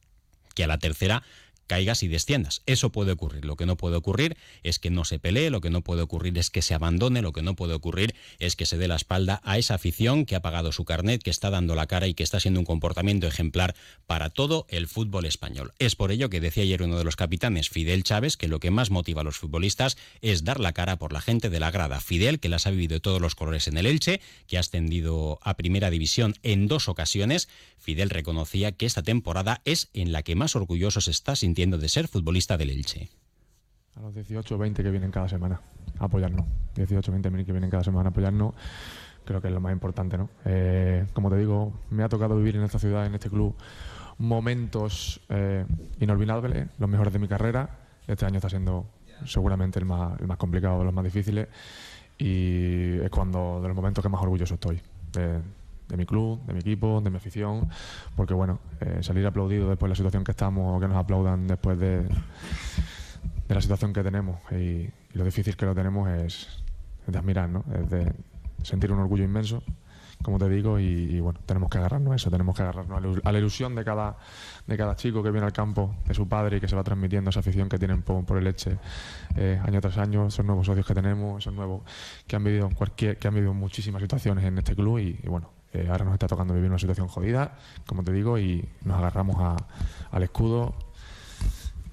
que 0.55 0.65
a 0.65 0.67
la 0.67 0.79
tercera 0.79 1.23
caigas 1.67 2.03
y 2.03 2.09
desciendas. 2.09 2.63
Eso 2.67 2.91
puede 2.91 3.13
ocurrir. 3.13 3.45
Lo 3.45 3.57
que 3.57 3.67
no 3.67 3.77
puede 3.77 3.97
ocurrir 3.97 4.37
es 4.63 4.79
que 4.79 4.91
no 4.91 5.05
se 5.05 5.19
pelee, 5.19 5.51
lo 5.51 5.61
que 5.61 5.71
no 5.71 5.83
puede 5.83 6.03
ocurrir 6.03 6.39
es 6.39 6.51
que 6.51 6.63
se 6.63 6.75
abandone, 6.75 7.23
lo 7.23 7.33
que 7.33 7.43
no 7.43 7.55
puede 7.57 7.75
ocurrir 7.75 8.15
es 8.39 8.57
que 8.57 8.67
se 8.67 8.79
dé 8.79 8.89
la 8.89 8.97
espalda 8.97 9.41
a 9.45 9.59
esa 9.59 9.75
afición 9.75 10.27
que 10.27 10.37
ha 10.37 10.43
pagado 10.43 10.73
su 10.73 10.85
carnet, 10.85 11.23
que 11.23 11.31
está 11.31 11.51
dando 11.51 11.75
la 11.75 11.87
cara 11.87 12.07
y 12.07 12.15
que 12.15 12.23
está 12.23 12.41
siendo 12.41 12.61
un 12.61 12.67
comportamiento 12.67 13.27
ejemplar 13.27 13.75
para 14.07 14.31
todo 14.31 14.67
el 14.69 14.87
fútbol 14.87 15.27
español. 15.27 15.73
Es 15.79 15.97
por 15.97 16.13
ello 16.13 16.31
que 16.31 16.41
decía 16.41 16.63
ayer 16.63 16.83
uno 16.83 16.99
de 16.99 17.05
los 17.05 17.17
capitanes, 17.17 17.69
Fidel 17.69 18.05
Chávez, 18.05 18.37
que 18.37 18.49
lo 18.49 18.61
que 18.61 18.71
más 18.71 18.91
motiva 18.91 19.23
a 19.23 19.25
los 19.25 19.37
futbolistas 19.37 19.97
es 20.21 20.45
dar 20.45 20.61
la 20.61 20.73
cara 20.73 20.97
por 20.97 21.13
la 21.13 21.21
gente 21.21 21.51
de 21.51 21.61
la 21.61 21.71
grada. 21.71 22.01
Fidel, 22.01 22.41
que 22.41 22.49
las 22.49 22.67
ha 22.67 22.71
vivido 22.71 22.95
de 22.95 23.01
todos 23.01 23.21
los 23.21 23.35
colores 23.35 23.69
en 23.69 23.77
el 23.77 23.87
Elche, 23.87 24.21
que 24.47 24.57
ha 24.57 24.61
ascendido 24.61 25.41
a 25.43 25.55
primera 25.55 25.91
división 25.91 26.35
en 26.43 26.69
dos 26.69 26.89
ocasiones, 26.89 27.49
Fidel 27.79 28.11
reconocía 28.11 28.73
que 28.73 28.87
esta 28.87 29.03
temporada 29.03 29.61
es 29.65 29.89
en 29.93 30.13
la 30.13 30.23
que 30.23 30.35
más 30.35 30.57
orgulloso 30.57 30.99
está 31.11 31.37
sintiendo 31.37 31.56
de 31.57 31.89
ser 31.89 32.07
futbolista 32.07 32.59
del 32.59 32.69
Elche. 32.69 33.09
A 33.97 34.01
los 34.03 34.15
18 34.15 34.55
o 34.55 34.59
20 34.59 34.83
que 34.83 34.91
vienen 34.91 35.11
cada 35.11 35.27
semana 35.27 35.59
a 35.99 36.05
apoyarnos. 36.05 36.45
18 36.75 37.11
o 37.11 37.13
20 37.13 37.31
mil 37.31 37.47
que 37.47 37.53
vienen 37.53 37.71
cada 37.71 37.83
semana 37.83 38.09
a 38.09 38.11
apoyarnos, 38.11 38.53
creo 39.25 39.41
que 39.41 39.49
es 39.49 39.55
lo 39.55 39.61
más 39.61 39.73
importante. 39.73 40.19
¿no? 40.19 40.29
Eh, 40.45 41.07
como 41.15 41.31
te 41.31 41.39
digo, 41.39 41.73
me 41.89 42.03
ha 42.03 42.11
tocado 42.11 42.37
vivir 42.37 42.57
en 42.57 42.63
esta 42.63 42.79
ciudad, 42.79 43.07
en 43.07 43.15
este 43.15 43.31
club, 43.31 43.55
momentos 44.19 45.23
eh, 45.31 45.65
inolvidables, 45.99 46.69
los 46.79 46.91
mejores 46.91 47.15
de 47.15 47.19
mi 47.21 47.27
carrera. 47.27 47.71
Este 48.07 48.27
año 48.27 48.37
está 48.37 48.51
siendo 48.51 48.85
seguramente 49.25 49.79
el 49.79 49.87
más, 49.87 50.21
el 50.21 50.27
más 50.27 50.37
complicado, 50.37 50.85
los 50.85 50.93
más 50.93 51.05
difíciles. 51.05 51.49
Y 52.19 52.99
es 52.99 53.09
cuando 53.09 53.63
de 53.63 53.69
los 53.69 53.75
momentos 53.75 54.03
que 54.03 54.11
más 54.11 54.21
orgulloso 54.21 54.55
estoy 54.55 54.79
de 55.13 55.41
mi 55.97 56.07
club, 56.07 56.45
de 56.47 56.55
mi 56.55 56.61
equipo, 56.61 57.01
de 57.01 57.11
mi 57.11 57.17
afición, 57.17 57.69
porque 58.17 58.35
bueno, 58.35 58.59
eh, 58.81 58.99
salir 59.03 59.27
aplaudido 59.27 59.69
después 59.69 59.89
de 59.89 59.91
la 59.91 59.97
situación 59.97 60.25
que 60.25 60.33
estamos, 60.33 60.77
o 60.77 60.81
que 60.81 60.89
nos 60.89 60.97
aplaudan 60.97 61.47
después 61.47 61.79
de, 61.79 62.09
de 63.49 63.55
la 63.55 63.61
situación 63.61 63.93
que 63.93 64.03
tenemos 64.03 64.41
y, 64.53 64.91
lo 65.13 65.25
difícil 65.25 65.57
que 65.57 65.65
lo 65.65 65.75
tenemos 65.75 66.11
es, 66.11 66.63
de 67.07 67.19
admirar, 67.19 67.49
¿no? 67.49 67.65
es 67.75 67.89
de 67.89 68.13
sentir 68.63 68.93
un 68.93 68.99
orgullo 68.99 69.25
inmenso, 69.25 69.63
como 70.23 70.39
te 70.39 70.49
digo, 70.49 70.79
y, 70.79 71.21
bueno, 71.21 71.41
tenemos 71.47 71.71
que 71.71 71.79
agarrarnos 71.79 72.13
a 72.13 72.17
eso, 72.17 72.31
tenemos 72.31 72.55
que 72.55 72.63
agarrarnos 72.63 73.21
a 73.25 73.33
la 73.33 73.39
ilusión 73.39 73.75
de 73.75 73.83
cada, 73.83 74.17
de 74.67 74.77
cada 74.77 74.95
chico 74.95 75.23
que 75.23 75.31
viene 75.31 75.47
al 75.47 75.55
campo, 75.55 75.95
de 76.07 76.13
su 76.13 76.29
padre 76.29 76.59
y 76.59 76.61
que 76.61 76.69
se 76.69 76.77
va 76.77 76.85
transmitiendo 76.85 77.31
esa 77.31 77.41
afición 77.41 77.69
que 77.69 77.79
tienen 77.79 78.03
por, 78.03 78.37
el 78.37 78.45
leche 78.45 78.79
eh, 79.37 79.59
año 79.65 79.81
tras 79.81 79.97
año, 79.97 80.27
esos 80.27 80.45
nuevos 80.45 80.67
socios 80.67 80.87
que 80.87 80.95
tenemos, 80.95 81.43
esos 81.43 81.55
nuevos 81.55 81.83
que 82.27 82.37
han 82.37 82.45
vivido 82.45 82.69
cualquier, 82.75 83.19
que 83.19 83.29
han 83.29 83.35
vivido 83.35 83.55
muchísimas 83.55 84.03
situaciones 84.03 84.45
en 84.45 84.59
este 84.59 84.75
club 84.75 84.99
y 84.99 85.21
bueno, 85.29 85.56
ahora 85.89 86.05
nos 86.05 86.15
está 86.15 86.27
tocando 86.27 86.55
vivir 86.55 86.71
una 86.71 86.79
situación 86.79 87.09
jodida, 87.09 87.59
como 87.87 88.05
te 88.05 88.13
digo, 88.13 88.39
y 88.39 88.69
nos 88.85 88.99
agarramos 88.99 89.59
al 90.11 90.23
escudo, 90.23 90.75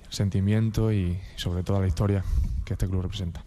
sentimiento 0.09 0.91
y 0.91 1.19
sobre 1.35 1.63
todo 1.63 1.77
a 1.77 1.81
la 1.81 1.87
historia 1.87 2.23
que 2.65 2.73
este 2.73 2.87
club 2.87 3.01
representa. 3.01 3.43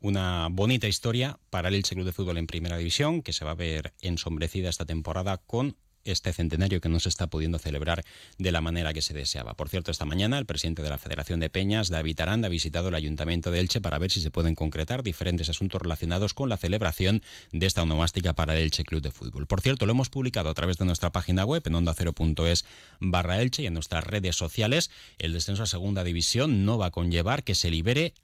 Una 0.00 0.48
bonita 0.50 0.88
historia 0.88 1.38
para 1.48 1.68
el 1.68 1.76
Elche 1.76 1.94
Club 1.94 2.06
de 2.06 2.12
Fútbol 2.12 2.38
en 2.38 2.46
Primera 2.48 2.76
División, 2.76 3.22
que 3.22 3.32
se 3.32 3.44
va 3.44 3.52
a 3.52 3.54
ver 3.54 3.94
ensombrecida 4.00 4.68
esta 4.68 4.84
temporada 4.84 5.38
con 5.38 5.76
este 6.04 6.32
centenario 6.32 6.80
que 6.80 6.88
no 6.88 7.00
se 7.00 7.08
está 7.08 7.26
pudiendo 7.28 7.58
celebrar 7.58 8.04
de 8.38 8.52
la 8.52 8.60
manera 8.60 8.92
que 8.92 9.02
se 9.02 9.14
deseaba. 9.14 9.54
Por 9.54 9.68
cierto, 9.68 9.90
esta 9.90 10.04
mañana 10.04 10.38
el 10.38 10.46
presidente 10.46 10.82
de 10.82 10.90
la 10.90 10.98
Federación 10.98 11.40
de 11.40 11.50
Peñas, 11.50 11.88
David 11.88 12.20
Aranda, 12.20 12.46
ha 12.46 12.50
visitado 12.50 12.88
el 12.88 12.94
Ayuntamiento 12.94 13.50
de 13.50 13.60
Elche 13.60 13.80
para 13.80 13.98
ver 13.98 14.10
si 14.10 14.20
se 14.20 14.30
pueden 14.30 14.54
concretar 14.54 15.02
diferentes 15.02 15.48
asuntos 15.48 15.80
relacionados 15.80 16.34
con 16.34 16.48
la 16.48 16.56
celebración 16.56 17.22
de 17.52 17.66
esta 17.66 17.82
onomástica 17.82 18.32
para 18.32 18.54
el 18.54 18.62
Elche 18.62 18.84
Club 18.84 19.02
de 19.02 19.10
Fútbol. 19.10 19.46
Por 19.46 19.60
cierto, 19.60 19.86
lo 19.86 19.92
hemos 19.92 20.10
publicado 20.10 20.50
a 20.50 20.54
través 20.54 20.78
de 20.78 20.84
nuestra 20.84 21.12
página 21.12 21.44
web 21.44 21.62
en 21.66 21.74
onda0.es 21.74 22.64
barra 23.00 23.40
Elche 23.40 23.62
y 23.62 23.66
en 23.66 23.74
nuestras 23.74 24.04
redes 24.04 24.36
sociales. 24.36 24.90
El 25.18 25.32
descenso 25.32 25.62
a 25.62 25.66
segunda 25.66 26.04
división 26.04 26.64
no 26.64 26.78
va 26.78 26.86
a 26.86 26.90
conllevar 26.90 27.44
que 27.44 27.54
se 27.54 27.70
libere 27.70 28.14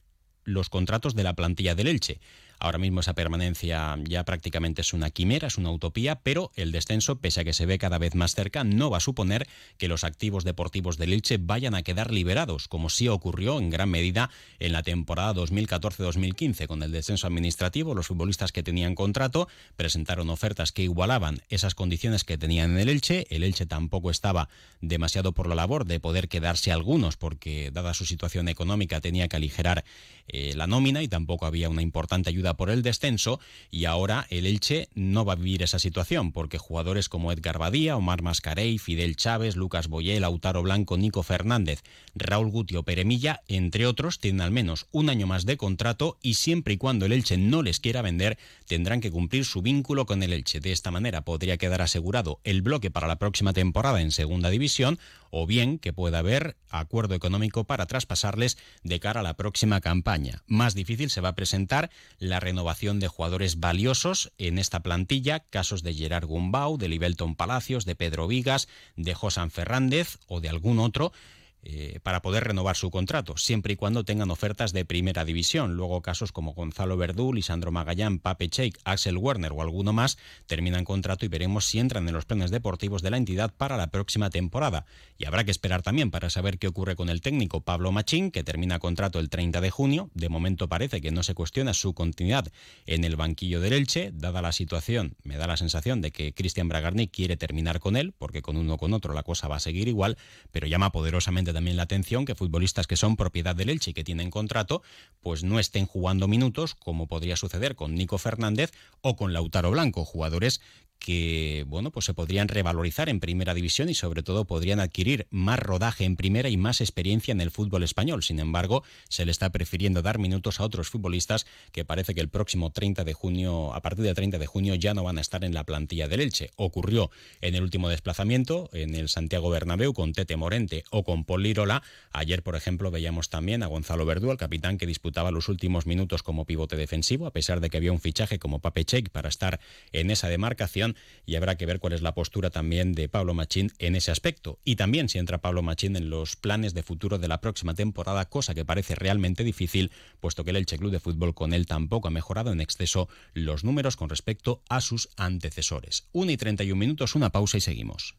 los 0.45 0.69
contratos 0.71 1.15
de 1.15 1.23
la 1.23 1.35
plantilla 1.35 1.75
del 1.75 1.89
Elche. 1.89 2.21
Ahora 2.61 2.79
mismo 2.79 3.01
esa 3.01 3.15
permanencia 3.15 3.97
ya 4.05 4.25
prácticamente 4.25 4.83
es 4.83 4.93
una 4.93 5.11
quimera, 5.11 5.47
es 5.47 5.59
una 5.59 5.71
utopía, 5.71 6.21
pero 6.21 6.51
el 6.57 6.73
descenso, 6.73 7.17
pese 7.17 7.41
a 7.41 7.45
que 7.45 7.53
se 7.53 7.67
ve 7.67 7.79
cada 7.79 7.99
vez 7.99 8.15
más 8.15 8.35
cerca, 8.35 8.65
no 8.65 8.91
va 8.91 8.97
a 8.97 9.01
suponer 9.01 9.47
que 9.77 9.87
los 9.87 10.03
activos 10.03 10.45
deportivos 10.45 10.99
del 10.99 11.13
Elche 11.13 11.39
vayan 11.39 11.75
a 11.75 11.83
quedar 11.83 12.13
liberados, 12.13 12.67
como 12.67 12.91
sí 12.91 13.09
ocurrió 13.09 13.59
en 13.59 13.71
gran 13.71 13.91
medida 13.91 14.31
en 14.59 14.73
la 14.73 14.83
temporada 14.83 15.35
2014-2015. 15.35 16.67
Con 16.67 16.83
el 16.83 16.91
descenso 16.91 17.27
administrativo, 17.27 17.95
los 17.95 18.09
futbolistas 18.09 18.51
que 18.51 18.63
tenían 18.63 18.95
contrato 18.95 19.49
presentaron 19.77 20.29
ofertas 20.31 20.73
que 20.73 20.83
igualaban 20.83 21.41
esas 21.49 21.75
condiciones 21.75 22.25
que 22.25 22.39
tenían 22.39 22.73
en 22.73 22.79
el 22.79 22.89
Elche. 22.89 23.27
El 23.31 23.45
Elche 23.45 23.67
tampoco 23.67 24.11
estaba 24.11 24.49
demasiado 24.81 25.33
por 25.33 25.47
la 25.47 25.55
labor 25.55 25.85
de 25.85 26.01
poder 26.01 26.29
quedarse 26.29 26.73
algunos, 26.73 27.17
porque 27.17 27.71
dada 27.73 27.95
su 27.95 28.05
situación 28.05 28.49
económica 28.49 29.01
tenía 29.01 29.29
que 29.29 29.37
aligerar 29.37 29.85
eh, 30.27 30.53
la 30.57 30.67
nómina 30.67 31.03
y 31.03 31.09
tampoco 31.09 31.47
había 31.47 31.69
una 31.69 31.83
importante 31.83 32.29
ayuda 32.31 32.48
por 32.55 32.71
el 32.71 32.83
descenso 32.83 33.41
y 33.71 33.85
ahora 33.85 34.27
el 34.31 34.47
Elche 34.47 34.89
no 34.95 35.25
va 35.25 35.35
a 35.35 35.37
vivir 35.37 35.63
esa 35.63 35.79
situación 35.79 36.33
porque 36.33 36.59
jugadores 36.59 37.09
como 37.09 37.33
Edgar 37.33 37.59
Badía, 37.59 37.97
Omar 37.97 38.23
Mascarey, 38.23 38.79
Fidel 38.79 39.17
Chávez, 39.17 39.57
Lucas 39.57 39.89
Boyé, 39.89 40.21
Lautaro 40.21 40.63
Blanco, 40.63 40.97
Nico 40.97 41.23
Fernández, 41.23 41.83
Raúl 42.15 42.51
Gutio, 42.51 42.83
Peremilla, 42.83 43.43
entre 43.49 43.87
otros, 43.87 44.19
tienen 44.19 44.41
al 44.41 44.51
menos 44.51 44.87
un 44.93 45.11
año 45.11 45.27
más 45.27 45.47
de 45.47 45.57
contrato 45.57 46.19
y 46.23 46.35
siempre 46.35 46.75
y 46.75 46.77
cuando 46.77 47.07
el 47.07 47.13
Elche 47.13 47.37
no 47.37 47.63
les 47.63 47.81
quiera 47.81 48.03
vender 48.03 48.39
tendrán 48.67 49.01
que 49.01 49.11
cumplir 49.11 49.45
su 49.45 49.63
vínculo 49.63 50.07
con 50.07 50.23
el 50.23 50.33
Elche. 50.33 50.61
De 50.61 50.73
esta 50.73 50.91
manera 50.91 51.23
podría 51.23 51.57
quedar 51.57 51.83
asegurado 51.83 52.41
el 52.45 52.63
bloque 52.63 52.91
para 52.91 53.09
la 53.09 53.17
próxima 53.17 53.53
temporada 53.53 54.01
en 54.01 54.11
Segunda 54.11 54.51
División 54.51 54.99
o 55.31 55.47
bien 55.47 55.79
que 55.79 55.93
pueda 55.93 56.19
haber 56.19 56.57
acuerdo 56.71 57.15
económico 57.15 57.65
para 57.65 57.87
traspasarles 57.87 58.59
de 58.83 59.01
cara 59.01 59.21
a 59.21 59.23
la 59.23 59.35
próxima 59.35 59.81
campaña. 59.81 60.43
Más 60.47 60.75
difícil 60.75 61.11
se 61.11 61.21
va 61.21 61.31
a 61.31 61.35
presentar 61.35 61.91
la 62.19 62.38
renovación 62.41 63.01
de 63.01 63.09
jugadores 63.09 63.61
valiosos 63.61 64.33
en 64.39 64.59
esta 64.59 64.81
plantilla, 64.81 65.41
casos 65.41 65.83
de 65.83 65.95
Gerard 65.95 66.27
Gumbau, 66.27 66.79
de 66.79 66.89
Libelton 66.89 67.35
Palacios, 67.35 67.85
de 67.85 67.95
Pedro 67.95 68.27
Vigas, 68.29 68.69
de 68.97 69.15
Josan 69.15 69.51
Fernández 69.51 70.19
o 70.27 70.41
de 70.41 70.49
algún 70.49 70.79
otro 70.79 71.13
eh, 71.63 71.99
para 72.03 72.23
poder 72.23 72.45
renovar 72.45 72.77
su 72.77 72.91
contrato, 72.91 73.37
siempre 73.37 73.73
y 73.73 73.77
cuando 73.77 74.05
tengan 74.05 74.31
ofertas 74.31 74.73
de 74.73 74.85
primera 74.85 75.25
división. 75.25 75.75
Luego 75.75 76.03
casos 76.03 76.33
como 76.33 76.55
Gonzalo 76.55 76.97
Verdú, 76.97 77.33
Lisandro 77.33 77.73
Magallán, 77.73 78.19
Pape 78.21 78.49
Cheik, 78.49 78.79
Axel 78.85 79.19
Werner 79.19 79.53
o 79.53 79.63
alguno 79.63 79.93
más 79.93 80.19
terminan 80.47 80.85
contrato 80.85 81.25
y 81.25 81.29
veremos 81.29 81.65
si 81.65 81.79
entran 81.79 82.07
en 82.09 82.15
los 82.15 82.25
planes 82.25 82.51
deportivos 82.51 83.03
de 83.03 83.11
la 83.11 83.17
entidad 83.17 83.53
para 83.55 83.77
la 83.77 83.89
próxima 83.91 84.31
temporada. 84.31 84.87
Y 85.19 85.25
habrá 85.27 85.45
que 85.45 85.51
esperar 85.51 85.83
también 85.83 86.11
para 86.11 86.31
saber 86.31 86.59
qué 86.59 86.69
ocurre 86.69 86.97
con 86.97 87.09
el 87.09 87.21
técnico 87.21 87.61
Pablo 87.61 87.93
Machín, 87.93 88.31
que 88.31 88.45
termina 88.45 88.79
contrato 88.79 89.19
el 89.19 89.29
30 89.29 89.61
de 89.61 89.71
junio. 89.71 90.11
De 90.15 90.29
momento 90.29 90.69
parece 90.69 91.01
que 91.01 91.11
no 91.11 91.23
se 91.23 91.35
cuestiona 91.35 91.75
su 91.75 91.93
continuidad 91.93 92.49
en 92.87 93.05
el 93.05 93.17
banquillo 93.17 93.61
del 93.61 93.73
Elche, 93.73 94.13
dada 94.15 94.43
la 94.43 94.53
situación, 94.53 95.17
me 95.23 95.37
da 95.37 95.47
la 95.47 95.57
sensación 95.57 96.01
de 96.01 96.11
que 96.11 96.33
Cristian 96.33 96.69
Bragarni 96.69 97.09
quiere 97.09 97.37
terminar 97.37 97.81
con 97.81 97.97
él, 97.97 98.13
porque 98.17 98.43
con 98.43 98.57
uno 98.57 98.75
o 98.75 98.79
con 98.79 98.93
otro 98.95 99.13
la 99.15 99.23
cosa 99.23 99.49
va 99.49 99.57
a 99.57 99.61
seguir 99.61 99.89
igual, 99.89 100.17
pero 100.51 100.67
llama 100.67 100.93
poderosamente 100.93 101.48
también 101.53 101.77
la 101.77 101.85
atención 101.85 102.25
que 102.25 102.35
futbolistas 102.35 102.87
que 102.87 102.97
son 102.97 103.17
propiedad 103.17 103.57
del 103.57 103.71
Elche 103.71 103.91
y 103.91 103.95
que 103.95 104.05
tienen 104.05 104.31
contrato, 104.31 104.83
pues 105.21 105.45
no 105.45 105.59
estén 105.59 105.87
jugando 105.87 106.29
minutos, 106.29 106.75
como 106.75 107.07
podría 107.07 107.37
suceder 107.37 107.75
con 107.75 107.95
Nico 107.95 108.19
Fernández 108.19 108.73
o 109.01 109.17
con 109.17 109.33
Lautaro 109.33 109.71
Blanco, 109.71 110.05
jugadores 110.05 110.61
que 110.99 111.65
bueno, 111.69 111.91
pues 111.91 112.07
se 112.07 112.15
podrían 112.15 112.49
revalorizar 112.49 113.09
en 113.09 113.21
primera 113.21 113.55
división 113.55 113.89
y 113.89 113.95
sobre 113.95 114.23
todo 114.23 114.47
podrían 114.47 114.81
adquirir 114.81 115.27
más 115.31 115.59
rodaje 115.59 116.05
en 116.05 116.17
primera 116.17 116.49
y 116.49 116.57
más 116.57 116.81
experiencia 116.81 117.33
en 117.33 117.41
el 117.41 117.51
fútbol 117.51 117.83
español. 117.83 118.23
Sin 118.23 118.41
embargo, 118.41 118.83
se 119.09 119.25
le 119.25 119.31
está 119.31 119.51
prefiriendo 119.51 120.03
dar 120.03 120.19
minutos 120.19 120.61
a 120.61 120.65
otros 120.65 120.89
futbolistas 120.89 121.47
que 121.73 121.85
parece 121.85 122.15
que 122.15 122.21
el 122.21 122.29
próximo 122.29 122.71
30 122.71 123.05
de 123.05 123.13
junio, 123.13 123.75
a 123.75 123.81
partir 123.81 124.05
del 124.05 124.15
30 124.15 124.39
de 124.39 124.47
junio 124.47 124.75
ya 124.75 124.95
no 124.95 125.05
van 125.05 125.19
a 125.19 125.21
estar 125.21 125.45
en 125.45 125.55
la 125.55 125.65
plantilla 125.65 126.09
del 126.09 126.21
Elche. 126.21 126.51
Ocurrió 126.57 127.11
en 127.41 127.55
el 127.55 127.63
último 127.63 127.89
desplazamiento 127.89 128.69
en 128.73 128.95
el 128.95 129.09
Santiago 129.09 129.51
Bernabéu 129.51 129.93
con 129.93 130.13
Tete 130.13 130.37
Morente 130.37 130.85
o 130.91 131.05
con 131.05 131.25
Paul 131.25 131.38
Lirola. 131.39 131.83
Ayer, 132.11 132.43
por 132.43 132.57
ejemplo, 132.57 132.91
veíamos 132.91 133.29
también 133.31 133.63
a 133.63 133.67
Gonzalo 133.67 134.07
Verdú, 134.07 134.31
el 134.31 134.39
capitán 134.39 134.79
que 134.79 134.87
disputaba 134.87 135.31
los 135.31 135.49
últimos 135.49 135.87
minutos 135.87 136.23
como 136.23 136.47
pivote 136.47 136.77
defensivo, 136.77 137.27
a 137.27 137.33
pesar 137.33 137.61
de 137.61 137.71
que 137.71 137.77
había 137.77 137.93
un 137.93 138.01
fichaje 138.01 138.39
como 138.39 138.61
Pape 138.61 138.79
para 139.13 139.29
estar 139.29 139.61
en 139.93 140.11
esa 140.11 140.29
demarcación 140.29 140.97
y 141.27 141.37
habrá 141.37 141.57
que 141.57 141.67
ver 141.67 141.79
cuál 141.79 141.93
es 141.93 142.03
la 142.03 142.15
postura 142.15 142.51
también 142.51 142.93
de 142.93 143.09
Pablo 143.09 143.35
Machín 143.35 143.73
en 143.79 143.97
ese 143.97 144.11
aspecto. 144.11 144.59
Y 144.65 144.77
también 144.77 145.09
si 145.09 145.19
entra 145.19 145.39
Pablo 145.39 145.63
Machín 145.63 145.97
en 145.97 146.11
los 146.11 146.37
planes 146.37 146.75
de 146.75 146.83
futuro 146.83 147.19
de 147.19 147.29
la 147.29 147.41
próxima 147.41 147.75
temporada, 147.75 148.29
cosa 148.29 148.55
que 148.55 148.65
parece 148.65 148.95
realmente 148.95 149.45
difícil, 149.45 149.91
puesto 150.21 150.45
que 150.45 150.51
el 150.51 150.57
Elche 150.57 150.79
Club 150.79 150.93
de 150.93 151.01
Fútbol 151.01 151.35
con 151.35 151.53
él 151.53 151.67
tampoco 151.67 152.09
ha 152.09 152.13
mejorado 152.13 152.53
en 152.53 152.61
exceso 152.61 153.09
los 153.35 153.65
números 153.65 153.97
con 153.97 154.09
respecto 154.09 154.63
a 154.69 154.81
sus 154.81 155.11
antecesores. 155.17 156.09
1 156.13 156.33
y 156.33 156.37
31 156.37 156.79
minutos, 156.79 157.15
una 157.15 157.31
pausa 157.31 157.59
y 157.59 157.61
seguimos. 157.61 158.15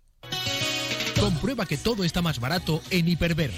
Comprueba 1.20 1.66
que 1.66 1.78
todo 1.78 2.04
está 2.04 2.22
más 2.22 2.40
barato 2.40 2.82
en 2.90 3.08
Hiperver. 3.08 3.52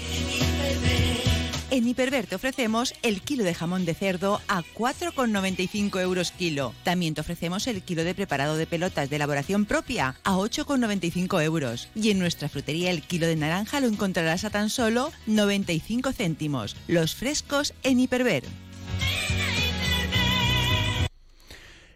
En 1.70 1.88
Hiperver 1.88 2.26
te 2.26 2.34
ofrecemos 2.34 2.92
el 3.02 3.22
kilo 3.22 3.44
de 3.44 3.54
jamón 3.54 3.86
de 3.86 3.94
cerdo 3.94 4.42
a 4.46 4.62
4,95 4.62 6.02
euros 6.02 6.30
kilo. 6.30 6.74
También 6.84 7.14
te 7.14 7.22
ofrecemos 7.22 7.66
el 7.66 7.82
kilo 7.82 8.04
de 8.04 8.14
preparado 8.14 8.58
de 8.58 8.66
pelotas 8.66 9.08
de 9.08 9.16
elaboración 9.16 9.64
propia 9.64 10.16
a 10.22 10.34
8,95 10.34 11.42
euros. 11.42 11.88
Y 11.94 12.10
en 12.10 12.18
nuestra 12.18 12.50
frutería 12.50 12.90
el 12.90 13.00
kilo 13.00 13.26
de 13.26 13.36
naranja 13.36 13.80
lo 13.80 13.86
encontrarás 13.86 14.44
a 14.44 14.50
tan 14.50 14.68
solo 14.68 15.12
95 15.26 16.12
céntimos. 16.12 16.76
Los 16.88 17.14
frescos 17.14 17.72
en 17.84 18.00
Hiperver. 18.00 18.44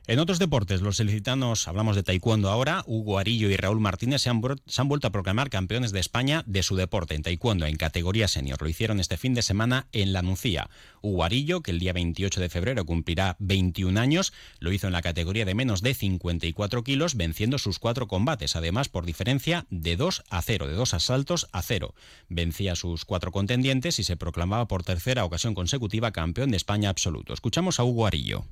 En 0.09 0.21
otros 0.21 0.39
deportes, 0.39 0.83
los 0.83 1.01
ilicitanos, 1.01 1.67
hablamos 1.67 1.97
de 1.97 2.05
taekwondo 2.05 2.49
ahora, 2.49 2.85
Hugo 2.87 3.19
Arillo 3.19 3.51
y 3.51 3.57
Raúl 3.57 3.81
Martínez 3.81 4.23
se 4.23 4.31
han, 4.31 4.41
vuelto 4.41 5.09
a 5.09 5.11
proclamar 5.11 5.51
campeones 5.51 5.91
de 5.91 5.99
España 5.99 6.45
de 6.47 6.63
su 6.63 6.77
deporte 6.77 7.17
en 7.17 7.25
taekwondo 7.25 7.67
en 7.67 7.75
categoría 7.75 8.29
senior. 8.29 8.63
Lo 8.63 8.69
hicieron 8.69 9.01
este 9.01 9.17
fin 9.17 9.35
de 9.35 9.43
semana 9.43 9.89
en 9.91 10.13
La 10.13 10.23
Nucía. 10.23 10.71
Hugo 11.03 11.25
Arillo, 11.25 11.61
que 11.61 11.73
el 11.73 11.81
día 11.81 11.93
28 11.93 12.41
de 12.41 12.49
febrero 12.49 12.87
cumplirá 12.87 13.35
21 13.41 13.99
años, 13.99 14.33
lo 14.61 14.71
hizo 14.71 14.87
en 14.87 14.93
la 14.93 15.03
categoría 15.03 15.45
de 15.45 15.57
menos 15.57 15.83
de 15.83 15.93
54 15.93 16.85
kilos, 16.85 17.17
venciendo 17.17 17.59
sus 17.59 17.81
cuatro 17.81 18.07
combates, 18.07 18.55
además 18.55 18.89
por 18.89 19.07
diferencia 19.07 19.67
de 19.71 19.97
2 19.97 20.23
a 20.31 20.41
0, 20.41 20.69
de 20.69 20.75
dos 20.75 20.95
asaltos 20.95 21.49
a 21.51 21.63
0. 21.63 21.97
Vencía 22.29 22.77
sus 22.77 23.05
cuatro 23.05 23.33
contendientes 23.33 23.99
y 23.99 24.05
se 24.05 24.17
proclamaba 24.17 24.69
por 24.69 24.85
tercera 24.85 25.25
ocasión 25.25 25.55
consecutiva 25.55 26.13
campeón 26.13 26.53
de 26.53 26.59
España 26.59 26.91
absoluto. 26.91 27.35
Escuchamos 27.35 27.81
a 27.81 27.83
Hugo 27.83 28.07
Arillo 28.07 28.45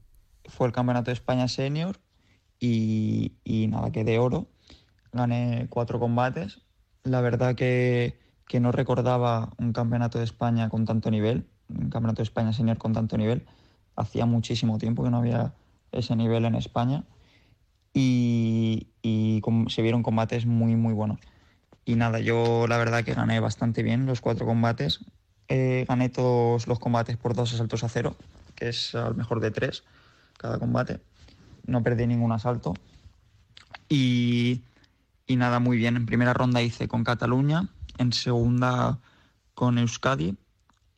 fue 0.48 0.66
el 0.66 0.72
Campeonato 0.72 1.10
de 1.10 1.14
España 1.14 1.48
Senior 1.48 1.98
y, 2.60 3.32
nada, 3.68 3.92
quedé 3.92 4.18
oro. 4.18 4.46
Gané 5.12 5.66
cuatro 5.68 6.00
combates. 6.00 6.62
La 7.02 7.20
verdad 7.20 7.54
que, 7.54 8.18
no 8.60 8.72
recordaba 8.72 9.52
un 9.58 9.72
Campeonato 9.72 10.18
de 10.18 10.24
España 10.24 10.68
con 10.68 10.84
tanto 10.84 11.10
nivel, 11.10 11.48
un 11.68 11.90
Campeonato 11.90 12.18
de 12.18 12.24
España 12.24 12.52
Senior 12.52 12.78
con 12.78 12.92
tanto 12.92 13.18
nivel. 13.18 13.44
Hacía 13.96 14.26
muchísimo 14.26 14.78
tiempo 14.78 15.02
que 15.02 15.10
no 15.10 15.18
había 15.18 15.54
ese 15.92 16.16
nivel 16.16 16.44
en 16.44 16.54
España 16.54 17.04
y, 17.92 18.88
se 19.68 19.82
vieron 19.82 20.02
combates 20.02 20.46
muy, 20.46 20.76
muy 20.76 20.94
buenos. 20.94 21.18
Y 21.84 21.96
nada, 21.96 22.20
yo 22.20 22.66
la 22.66 22.78
verdad 22.78 23.04
que 23.04 23.12
gané 23.12 23.40
bastante 23.40 23.82
bien 23.82 24.06
los 24.06 24.20
cuatro 24.20 24.46
combates. 24.46 25.00
Eh, 25.48 25.84
gané 25.86 26.08
todos 26.08 26.66
los 26.66 26.78
combates 26.78 27.16
por 27.16 27.34
dos 27.34 27.52
asaltos 27.52 27.84
a 27.84 27.88
cero, 27.88 28.16
que 28.54 28.70
es 28.70 28.94
al 28.94 29.14
mejor 29.14 29.40
de 29.40 29.50
tres 29.50 29.84
cada 30.44 30.58
combate. 30.58 31.00
No 31.66 31.82
perdí 31.82 32.06
ningún 32.06 32.30
asalto. 32.32 32.74
Y, 33.88 34.60
nada, 35.26 35.58
muy 35.58 35.78
bien. 35.78 35.96
En 35.96 36.04
primera 36.04 36.34
ronda 36.34 36.60
hice 36.60 36.86
con 36.86 37.02
Cataluña, 37.02 37.70
en 37.96 38.12
segunda 38.12 38.98
con 39.54 39.78
Euskadi, 39.78 40.36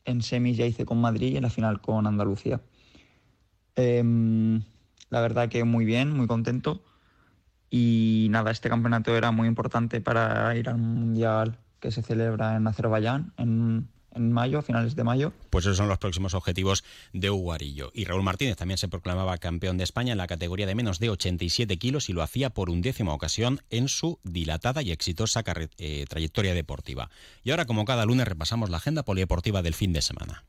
en 0.03 0.21
semis 0.21 0.57
ya 0.57 0.65
hice 0.65 0.83
con 0.85 0.99
Madrid 0.99 1.31
y 1.31 1.37
en 1.37 1.43
la 1.43 1.49
final 1.49 1.79
con 1.79 2.07
Andalucía. 2.07 2.59
Em, 3.75 4.63
la 5.09 5.21
verdad 5.21 5.47
que 5.47 5.63
muy 5.63 5.85
bien, 5.85 6.11
muy 6.11 6.27
contento. 6.27 6.83
Y 7.69 8.27
nada, 8.29 8.51
este 8.51 8.67
campeonato 8.67 9.15
era 9.15 9.31
muy 9.31 9.47
importante 9.47 10.01
para 10.01 10.53
ir 10.57 10.67
al 10.67 10.77
Mundial 10.77 11.57
que 11.79 11.91
se 11.91 12.01
celebra 12.01 12.57
en 12.57 12.67
Azerbaiyán 12.67 13.31
en 13.37 13.87
en 14.17 14.31
mayo, 14.31 14.59
a 14.59 14.61
finales 14.61 14.95
de 14.95 15.03
mayo. 15.03 15.31
Pues 15.49 15.65
esos 15.65 15.77
son 15.77 15.87
los 15.87 15.97
próximos 15.97 16.33
objetivos 16.33 16.83
de 17.13 17.29
Uguarillo. 17.29 17.91
Y 17.93 18.05
Raúl 18.05 18.23
Martínez 18.23 18.57
también 18.57 18.77
se 18.77 18.87
proclamaba 18.87 19.37
campeón 19.37 19.77
de 19.77 19.83
España 19.83 20.11
en 20.11 20.17
la 20.17 20.27
categoría 20.27 20.67
de 20.67 20.75
menos 20.75 20.99
de 20.99 21.09
87 21.09 21.77
kilos 21.77 22.09
y 22.09 22.13
lo 22.13 22.21
hacía 22.21 22.49
por 22.49 22.69
undécima 22.69 23.13
ocasión 23.13 23.61
en 23.69 23.87
su 23.87 24.19
dilatada 24.23 24.81
y 24.81 24.91
exitosa 24.91 25.43
eh, 25.77 26.05
trayectoria 26.09 26.53
deportiva. 26.53 27.09
Y 27.43 27.51
ahora, 27.51 27.65
como 27.65 27.85
cada 27.85 28.05
lunes, 28.05 28.27
repasamos 28.27 28.69
la 28.69 28.77
agenda 28.77 29.03
polideportiva 29.03 29.61
del 29.61 29.73
fin 29.73 29.93
de 29.93 30.01
semana. 30.01 30.43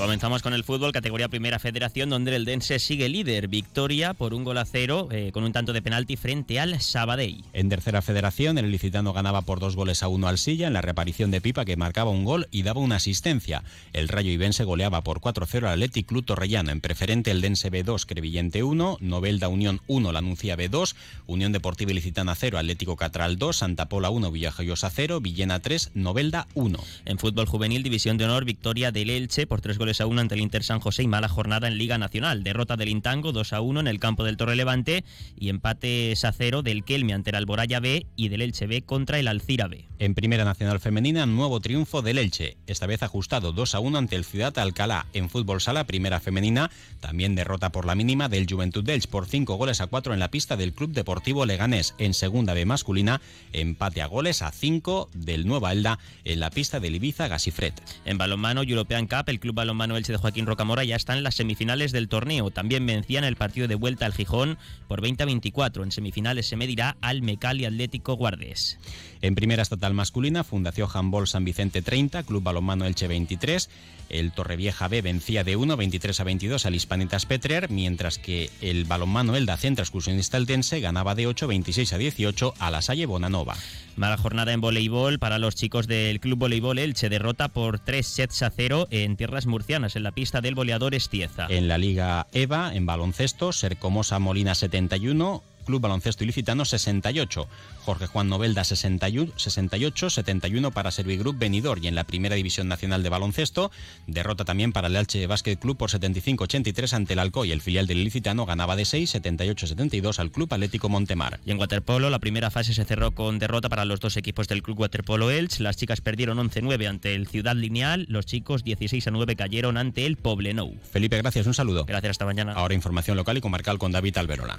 Comenzamos 0.00 0.40
con 0.40 0.54
el 0.54 0.64
fútbol, 0.64 0.92
categoría 0.92 1.28
Primera 1.28 1.58
Federación, 1.58 2.08
donde 2.08 2.34
el 2.34 2.46
Dense 2.46 2.78
sigue 2.78 3.10
líder. 3.10 3.48
Victoria 3.48 4.14
por 4.14 4.32
un 4.32 4.44
gol 4.44 4.56
a 4.56 4.64
cero 4.64 5.08
eh, 5.10 5.30
con 5.30 5.44
un 5.44 5.52
tanto 5.52 5.74
de 5.74 5.82
penalti 5.82 6.16
frente 6.16 6.58
al 6.58 6.80
Sabadell. 6.80 7.44
En 7.52 7.68
Tercera 7.68 8.00
Federación, 8.00 8.56
el 8.56 8.70
licitano 8.70 9.12
ganaba 9.12 9.42
por 9.42 9.60
dos 9.60 9.76
goles 9.76 10.02
a 10.02 10.08
uno 10.08 10.26
al 10.26 10.38
Silla 10.38 10.68
en 10.68 10.72
la 10.72 10.80
reparición 10.80 11.30
de 11.30 11.42
Pipa, 11.42 11.66
que 11.66 11.76
marcaba 11.76 12.10
un 12.10 12.24
gol 12.24 12.48
y 12.50 12.62
daba 12.62 12.80
una 12.80 12.96
asistencia. 12.96 13.62
El 13.92 14.08
Rayo 14.08 14.30
Ibense 14.30 14.64
goleaba 14.64 15.02
por 15.02 15.20
4-0 15.20 15.66
al 15.66 15.74
Athletic 15.74 16.06
Club 16.06 16.24
Torrellano. 16.24 16.70
En 16.70 16.80
preferente, 16.80 17.30
el 17.30 17.42
Dense 17.42 17.70
B2, 17.70 18.06
Crevillente 18.06 18.62
1, 18.62 18.96
Novelda 19.02 19.48
Unión 19.48 19.82
1, 19.86 20.12
la 20.12 20.20
Anuncia 20.20 20.56
B2, 20.56 20.94
Unión 21.26 21.52
Deportiva 21.52 21.90
Ilicitana 21.90 22.34
0, 22.34 22.56
Atlético 22.56 22.96
Catral 22.96 23.36
2, 23.36 23.54
Santa 23.54 23.90
Pola 23.90 24.08
1, 24.08 24.32
Villajoyosa 24.32 24.88
0, 24.88 25.20
Villena 25.20 25.60
3, 25.60 25.90
Novelda 25.92 26.46
1. 26.54 26.78
En 27.04 27.18
fútbol 27.18 27.44
juvenil, 27.44 27.82
División 27.82 28.16
de 28.16 28.24
Honor, 28.24 28.46
victoria 28.46 28.92
del 28.92 29.10
Elche 29.10 29.46
por 29.46 29.60
tres 29.60 29.76
goles 29.76 29.89
a 29.98 30.06
uno 30.06 30.20
ante 30.20 30.36
el 30.36 30.40
Inter 30.40 30.62
San 30.62 30.78
José 30.78 31.02
y 31.02 31.08
mala 31.08 31.28
jornada 31.28 31.66
en 31.66 31.76
Liga 31.76 31.98
Nacional. 31.98 32.44
Derrota 32.44 32.76
del 32.76 32.90
Intango 32.90 33.32
2 33.32 33.52
a 33.52 33.60
1 33.60 33.80
en 33.80 33.88
el 33.88 33.98
campo 33.98 34.22
del 34.22 34.36
Torre 34.36 34.54
Levante 34.54 35.04
y 35.36 35.48
empate 35.48 36.14
a 36.22 36.32
cero 36.32 36.62
del 36.62 36.84
Kelme 36.84 37.14
ante 37.14 37.30
el 37.30 37.36
Alboraya 37.36 37.80
B 37.80 38.06
y 38.14 38.28
del 38.28 38.42
Elche 38.42 38.66
B 38.66 38.82
contra 38.82 39.18
el 39.18 39.26
Alcira 39.26 39.66
B. 39.66 39.88
En 39.98 40.14
Primera 40.14 40.44
Nacional 40.44 40.80
Femenina, 40.80 41.26
nuevo 41.26 41.60
triunfo 41.60 42.02
del 42.02 42.18
Elche, 42.18 42.56
esta 42.66 42.86
vez 42.86 43.02
ajustado 43.02 43.52
2 43.52 43.74
a 43.74 43.80
1 43.80 43.98
ante 43.98 44.16
el 44.16 44.24
Ciudad 44.24 44.56
Alcalá. 44.58 45.06
En 45.12 45.28
fútbol 45.28 45.60
sala, 45.60 45.84
Primera 45.84 46.20
Femenina, 46.20 46.70
también 47.00 47.34
derrota 47.34 47.70
por 47.72 47.86
la 47.86 47.94
mínima 47.94 48.28
del 48.28 48.46
Juventud 48.48 48.88
Elche 48.88 49.08
por 49.08 49.26
5 49.26 49.56
goles 49.56 49.80
a 49.80 49.88
4 49.88 50.14
en 50.14 50.20
la 50.20 50.30
pista 50.30 50.56
del 50.56 50.72
Club 50.72 50.92
Deportivo 50.92 51.46
Leganés. 51.46 51.94
En 51.98 52.14
Segunda 52.14 52.54
B 52.54 52.64
masculina, 52.64 53.20
empate 53.52 54.02
a 54.02 54.06
goles 54.06 54.42
a 54.42 54.52
5 54.52 55.10
del 55.14 55.46
Nueva 55.46 55.72
Elda 55.72 55.98
en 56.24 56.40
la 56.40 56.50
pista 56.50 56.80
del 56.80 56.94
Ibiza 56.94 57.28
Gasifret. 57.28 57.74
En 58.04 58.18
balonmano 58.18 58.62
European 58.62 59.06
Cup, 59.06 59.24
el 59.28 59.40
Club 59.40 59.54
Balonmano 59.54 59.79
Elche 59.84 60.12
de 60.12 60.18
Joaquín 60.18 60.46
Rocamora 60.46 60.84
ya 60.84 60.96
está 60.96 61.16
en 61.16 61.22
las 61.22 61.36
semifinales 61.36 61.92
del 61.92 62.08
torneo. 62.08 62.50
También 62.50 62.86
vencían 62.86 63.24
el 63.24 63.36
partido 63.36 63.68
de 63.68 63.74
vuelta 63.74 64.06
al 64.06 64.12
Gijón 64.12 64.58
por 64.88 65.00
20 65.00 65.22
a 65.22 65.26
24. 65.26 65.84
En 65.84 65.92
semifinales 65.92 66.46
se 66.46 66.56
medirá 66.56 66.96
al 67.00 67.22
Mecali 67.22 67.64
Atlético 67.64 68.14
Guardes. 68.14 68.78
En 69.22 69.34
primera 69.34 69.62
estatal 69.62 69.94
masculina, 69.94 70.44
Fundación 70.44 70.88
Handball 70.92 71.26
San 71.26 71.44
Vicente 71.44 71.82
30, 71.82 72.22
Club 72.22 72.42
Balonmano 72.42 72.84
Elche 72.86 73.08
23. 73.08 73.68
El 74.10 74.32
Torrevieja 74.32 74.88
B 74.88 75.02
vencía 75.02 75.44
de 75.44 75.54
1, 75.54 75.76
23 75.76 76.18
a 76.18 76.24
22 76.24 76.66
al 76.66 76.74
Hispanitas 76.74 77.26
Petrer, 77.26 77.70
mientras 77.70 78.18
que 78.18 78.50
el 78.60 78.84
balonmano 78.84 79.36
Elda 79.36 79.56
Centro 79.56 79.84
Excursionista 79.84 80.36
Eldense 80.36 80.80
ganaba 80.80 81.14
de 81.14 81.28
8, 81.28 81.46
26 81.46 81.92
a 81.92 81.98
18 81.98 82.54
a 82.58 82.70
la 82.72 82.82
Salle 82.82 83.06
Bonanova. 83.06 83.56
Mala 83.96 84.16
jornada 84.16 84.52
en 84.52 84.60
voleibol 84.60 85.18
para 85.18 85.38
los 85.38 85.54
chicos 85.54 85.86
del 85.86 86.20
Club 86.20 86.38
Voleibol 86.38 86.78
Elche. 86.78 87.08
Derrota 87.08 87.48
por 87.48 87.78
3 87.78 88.04
sets 88.04 88.42
a 88.42 88.50
0 88.50 88.88
en 88.90 89.16
tierras 89.16 89.46
en 89.70 90.02
la 90.02 90.10
pista 90.10 90.40
del 90.40 90.56
boleador 90.56 90.96
Estieza. 90.96 91.46
En 91.48 91.68
la 91.68 91.78
Liga 91.78 92.26
EVA, 92.32 92.74
en 92.74 92.86
baloncesto, 92.86 93.52
Sercomosa 93.52 94.18
Molina 94.18 94.56
71, 94.56 95.44
Club 95.70 95.82
Baloncesto 95.82 96.24
Ilicitano 96.24 96.64
68, 96.64 97.48
Jorge 97.84 98.08
Juan 98.08 98.28
Novelda 98.28 98.64
61, 98.64 99.34
68, 99.36 100.10
71 100.10 100.72
para 100.72 100.90
Servigroup 100.90 101.38
Benidorm 101.38 101.84
y 101.84 101.86
en 101.86 101.94
la 101.94 102.02
Primera 102.02 102.34
División 102.34 102.66
Nacional 102.66 103.04
de 103.04 103.08
Baloncesto, 103.08 103.70
derrota 104.08 104.44
también 104.44 104.72
para 104.72 104.88
el 104.88 104.96
Elche 104.96 105.28
Basket 105.28 105.56
Club 105.58 105.76
por 105.76 105.88
75-83 105.88 106.92
ante 106.94 107.12
el 107.12 107.20
Alcoy. 107.20 107.52
El 107.52 107.60
filial 107.60 107.86
del 107.86 107.98
Ilicitano 107.98 108.46
ganaba 108.46 108.74
de 108.74 108.84
6, 108.84 109.14
78-72 109.14 110.18
al 110.18 110.32
Club 110.32 110.52
Atlético 110.52 110.88
Montemar. 110.88 111.38
Y 111.46 111.52
en 111.52 111.60
waterpolo, 111.60 112.10
la 112.10 112.18
primera 112.18 112.50
fase 112.50 112.74
se 112.74 112.84
cerró 112.84 113.12
con 113.12 113.38
derrota 113.38 113.68
para 113.68 113.84
los 113.84 114.00
dos 114.00 114.16
equipos 114.16 114.48
del 114.48 114.64
Club 114.64 114.80
Waterpolo 114.80 115.30
Elche. 115.30 115.62
Las 115.62 115.76
chicas 115.76 116.00
perdieron 116.00 116.38
11-9 116.38 116.88
ante 116.88 117.14
el 117.14 117.28
Ciudad 117.28 117.54
Lineal, 117.54 118.06
los 118.08 118.26
chicos 118.26 118.64
16-9 118.64 119.36
cayeron 119.36 119.76
ante 119.76 120.04
el 120.04 120.16
Poblenou. 120.16 120.74
Felipe, 120.90 121.16
gracias, 121.16 121.46
un 121.46 121.54
saludo. 121.54 121.84
Gracias, 121.84 122.10
hasta 122.10 122.24
mañana. 122.24 122.54
Ahora 122.54 122.74
información 122.74 123.16
local 123.16 123.38
y 123.38 123.40
comarcal 123.40 123.78
con 123.78 123.92
David 123.92 124.18
Alberola. 124.18 124.58